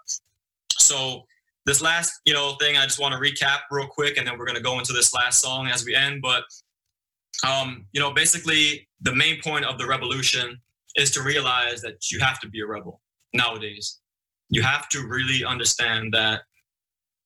[0.79, 1.25] So
[1.66, 4.47] this last, you know, thing I just want to recap real quick, and then we're
[4.47, 6.23] going to go into this last song as we end.
[6.23, 6.45] But,
[7.47, 10.61] um, you know, basically the main point of the revolution
[10.97, 13.01] is to realize that you have to be a rebel
[13.32, 13.99] nowadays.
[14.51, 16.40] You have to really understand that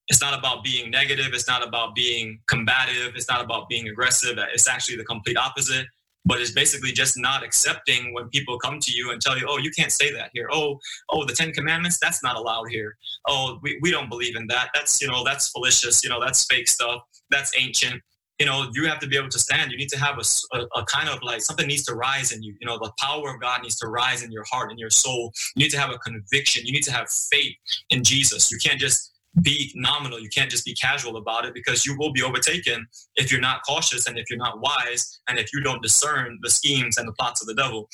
[0.08, 1.28] it's not about being negative.
[1.32, 3.16] It's not about being combative.
[3.16, 4.38] It's not about being aggressive.
[4.52, 5.86] It's actually the complete opposite.
[6.24, 9.58] But it's basically just not accepting when people come to you and tell you, oh,
[9.58, 10.48] you can't say that here.
[10.52, 10.78] Oh,
[11.10, 12.96] oh, the Ten Commandments, that's not allowed here.
[13.28, 14.70] Oh, we, we don't believe in that.
[14.74, 16.02] That's, you know, that's fallacious.
[16.02, 17.02] You know, that's fake stuff.
[17.30, 18.02] That's ancient
[18.38, 19.72] you know, you have to be able to stand.
[19.72, 22.42] You need to have a, a, a, kind of like something needs to rise in
[22.42, 22.54] you.
[22.60, 25.32] You know, the power of God needs to rise in your heart and your soul.
[25.54, 26.66] You need to have a conviction.
[26.66, 27.54] You need to have faith
[27.88, 28.50] in Jesus.
[28.50, 29.12] You can't just
[29.42, 30.18] be nominal.
[30.18, 33.60] You can't just be casual about it because you will be overtaken if you're not
[33.66, 37.12] cautious and if you're not wise and if you don't discern the schemes and the
[37.12, 37.88] plots of the devil.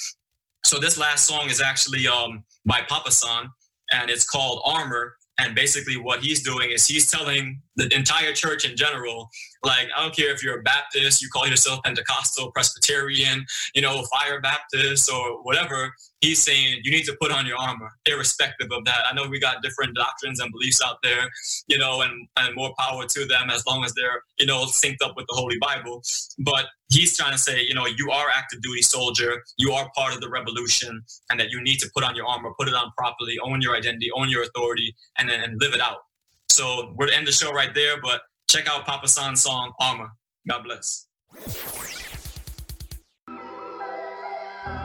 [0.64, 3.48] So this last song is actually um, by Papa San
[3.92, 5.16] and it's called Armor.
[5.38, 9.30] And basically, what he's doing is he's telling the entire church in general,
[9.64, 13.44] like, I don't care if you're a Baptist, you call yourself Pentecostal, Presbyterian,
[13.74, 15.92] you know, Fire Baptist, or whatever.
[16.20, 19.00] He's saying you need to put on your armor, irrespective of that.
[19.10, 21.28] I know we got different doctrines and beliefs out there,
[21.66, 25.02] you know, and, and more power to them as long as they're, you know, synced
[25.02, 26.02] up with the Holy Bible.
[26.38, 30.14] But he's trying to say, you know, you are active duty soldier, you are part
[30.14, 32.92] of the revolution, and that you need to put on your armor, put it on
[32.96, 35.98] properly, own your identity, own your authority, and then and live it out.
[36.52, 40.10] So we're to end the show right there, but check out Papa San's song Armor.
[40.46, 41.06] God bless.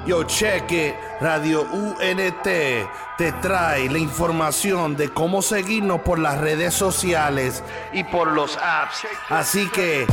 [0.07, 0.95] Yo, it.
[1.19, 2.43] Radio UNT
[3.17, 9.07] te trae la información de cómo seguirnos por las redes sociales y por los apps.
[9.29, 10.05] Así que,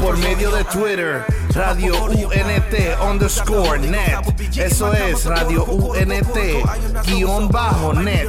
[0.00, 1.24] por medio de Twitter,
[1.54, 4.18] Radio UNT underscore net.
[4.56, 6.36] Eso es Radio UNT
[7.06, 8.28] guion bajo net.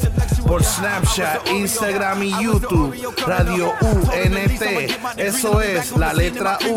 [0.46, 4.62] Por Snapchat, Instagram y YouTube, Radio UNT.
[5.18, 6.77] Eso es la letra U,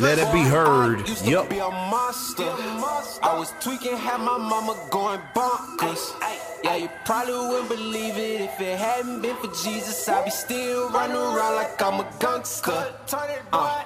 [0.00, 1.08] let it be heard.
[1.24, 1.52] Yup.
[3.22, 6.12] I was tweaking, had my mama going bonkers.
[6.62, 10.08] Yeah, you probably wouldn't believe it if it hadn't been for Jesus.
[10.08, 12.94] I'd be still running around like I'm a gangster.
[13.52, 13.84] Uh.